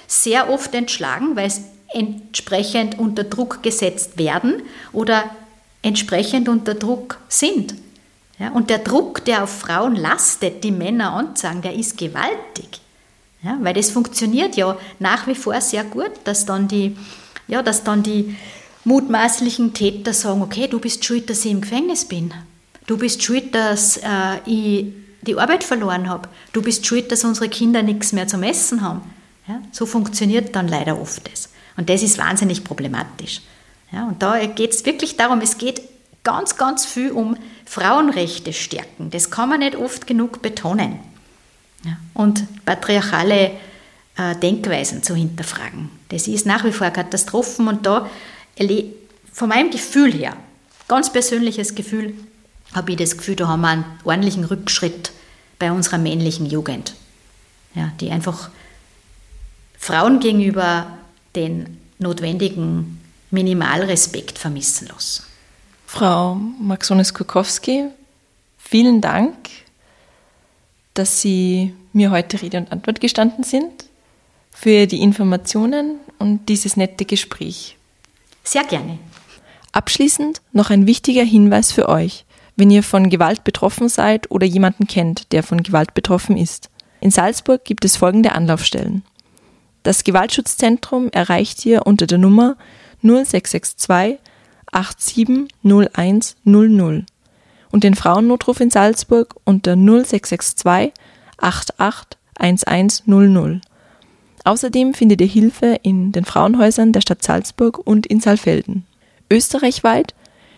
sehr 0.09 0.51
oft 0.51 0.75
entschlagen, 0.75 1.37
weil 1.37 1.49
sie 1.49 1.63
entsprechend 1.93 2.99
unter 2.99 3.23
Druck 3.23 3.63
gesetzt 3.63 4.19
werden 4.19 4.63
oder 4.93 5.23
entsprechend 5.83 6.49
unter 6.49 6.75
Druck 6.75 7.19
sind. 7.29 7.77
Ja, 8.41 8.51
und 8.51 8.69
der 8.69 8.79
Druck, 8.79 9.25
der 9.27 9.45
auf 9.45 9.61
Frauen 9.61 9.95
lastet, 9.95 10.65
die 10.65 10.73
Männer 10.73 11.13
anzeigen, 11.13 11.63
der 11.63 11.75
ist 11.75 11.97
gewaltig. 11.97 12.81
Ja, 13.45 13.59
weil 13.61 13.75
das 13.75 13.93
funktioniert 13.93 14.57
ja 14.57 14.77
nach 14.99 15.29
wie 15.29 15.37
vor 15.37 15.61
sehr 15.61 15.85
gut, 15.85 16.11
dass 16.25 16.47
dann 16.47 16.67
die 16.67 16.97
ja, 17.49 17.63
dass 17.63 17.85
dann 17.85 18.03
die 18.03 18.37
mutmaßlichen 18.85 19.75
Täter 19.75 20.13
sagen, 20.13 20.43
okay, 20.43 20.69
du 20.69 20.79
bist 20.79 21.05
schuld, 21.05 21.31
dass 21.31 21.45
ich 21.45 21.51
im 21.53 21.61
Gefängnis 21.61 22.05
bin. 22.05 22.33
Du 22.87 22.99
bist 22.99 23.23
schuld, 23.23 23.55
dass 23.55 23.97
äh, 23.97 24.39
ich 24.47 24.87
die 25.23 25.37
Arbeit 25.37 25.65
verloren 25.65 26.09
habe. 26.09 26.29
Du 26.53 26.63
bist 26.63 26.87
schuld, 26.87 27.11
dass 27.11 27.25
unsere 27.25 27.49
Kinder 27.49 27.83
nichts 27.83 28.13
mehr 28.13 28.29
zum 28.29 28.43
Essen 28.43 28.83
haben. 28.83 29.01
Ja, 29.49 29.61
so 29.73 29.87
funktioniert 29.87 30.55
dann 30.55 30.69
leider 30.69 31.01
oft 31.01 31.31
das. 31.31 31.51
Und 31.77 31.89
das 31.89 32.03
ist 32.03 32.19
wahnsinnig 32.19 32.65
problematisch. 32.65 33.41
Ja, 33.93 34.07
und 34.07 34.23
da 34.23 34.45
geht 34.47 34.73
es 34.73 34.85
wirklich 34.85 35.17
darum, 35.17 35.41
es 35.41 35.59
geht 35.59 35.83
ganz, 36.25 36.57
ganz 36.57 36.87
viel 36.87 37.11
um 37.13 37.37
Frauenrechte 37.65 38.53
stärken. 38.53 39.11
Das 39.11 39.31
kann 39.31 39.49
man 39.49 39.61
nicht 39.61 39.77
oft 39.77 40.07
genug 40.07 40.43
betonen. 40.43 40.99
Ja, 41.85 41.97
und 42.15 42.45
patriarchale 42.65 43.53
Denkweisen 44.17 45.03
zu 45.03 45.17
hinterfragen. 45.17 45.91
Das 46.09 46.29
ist 46.29 46.47
nach 46.47 46.65
wie 46.65 46.71
vor 46.71 46.91
Katastrophen 46.91 47.67
und 47.67 47.85
da 47.85 48.09
von 49.33 49.49
meinem 49.49 49.71
Gefühl 49.73 50.13
her, 50.13 50.37
ganz 50.87 51.13
persönliches 51.13 51.75
Gefühl, 51.75 52.15
habe 52.73 52.93
ich 52.93 52.99
das 52.99 53.17
Gefühl, 53.17 53.35
da 53.35 53.49
haben 53.49 53.63
wir 53.63 53.69
einen 53.71 53.85
ordentlichen 54.05 54.45
Rückschritt 54.45 55.11
bei 55.59 55.73
unserer 55.73 55.99
männlichen 55.99 56.47
Jugend, 56.47 56.95
ja, 57.75 57.93
die 58.01 58.11
einfach 58.11 58.51
Frauen 59.79 60.21
gegenüber 60.21 60.87
den 61.35 61.81
notwendigen 61.99 63.01
Minimalrespekt 63.33 64.39
vermissen 64.39 64.87
lassen. 64.89 65.25
Frau 65.87 66.35
Maxones-Kukowski, 66.35 67.87
vielen 68.59 69.01
Dank, 69.01 69.35
dass 70.95 71.21
Sie 71.21 71.75
mir 71.93 72.13
heute 72.13 72.41
Rede 72.41 72.59
und 72.59 72.71
Antwort 72.71 73.01
gestanden 73.01 73.43
sind 73.43 73.84
für 74.65 74.87
die 74.87 75.03
Informationen 75.03 76.01
und 76.19 76.49
dieses 76.49 76.79
nette 76.79 77.05
Gespräch. 77.05 77.77
Sehr 78.45 78.65
gerne. 78.65 78.99
Abschließend 79.73 80.41
noch 80.53 80.71
ein 80.71 80.87
wichtiger 80.87 81.23
Hinweis 81.23 81.71
für 81.71 81.91
euch, 81.91 82.25
wenn 82.57 82.71
ihr 82.71 82.83
von 82.83 83.11
Gewalt 83.11 83.45
betroffen 83.45 83.91
seid 83.91 84.31
oder 84.31 84.47
jemanden 84.47 84.87
kennt, 84.87 85.33
der 85.33 85.43
von 85.43 85.63
Gewalt 85.63 85.93
betroffen 85.93 86.39
ist. 86.39 86.71
In 87.03 87.11
Salzburg 87.11 87.63
gibt 87.67 87.85
es 87.85 87.99
folgende 87.99 88.33
Anlaufstellen. 88.33 89.03
Das 89.83 90.03
Gewaltschutzzentrum 90.03 91.11
erreicht 91.11 91.67
ihr 91.67 91.87
unter 91.87 92.07
der 92.07 92.17
Nummer 92.17 92.57
0662 93.03 94.19
870100 94.73 97.05
und 97.71 97.85
den 97.85 97.95
Frauennotruf 97.95 98.61
in 98.61 98.71
Salzburg 98.71 99.37
unter 99.45 99.77
0662 99.77 100.95
88 101.37 102.19
1100. 102.39 103.61
Außerdem 104.45 104.95
findet 104.95 105.23
ihr 105.23 105.27
Hilfe 105.27 105.79
in 105.83 106.13
den 106.13 106.25
Frauenhäusern 106.25 106.93
der 106.93 107.01
Stadt 107.01 107.23
Salzburg 107.23 107.79
und 107.79 108.07
in 108.07 108.21
Saalfelden. 108.21 108.87
Österreichweit 109.31 110.15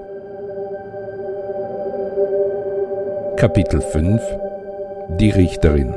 Kapitel 3.37 3.81
5 3.81 4.23
Die 5.19 5.31
Richterin 5.31 5.95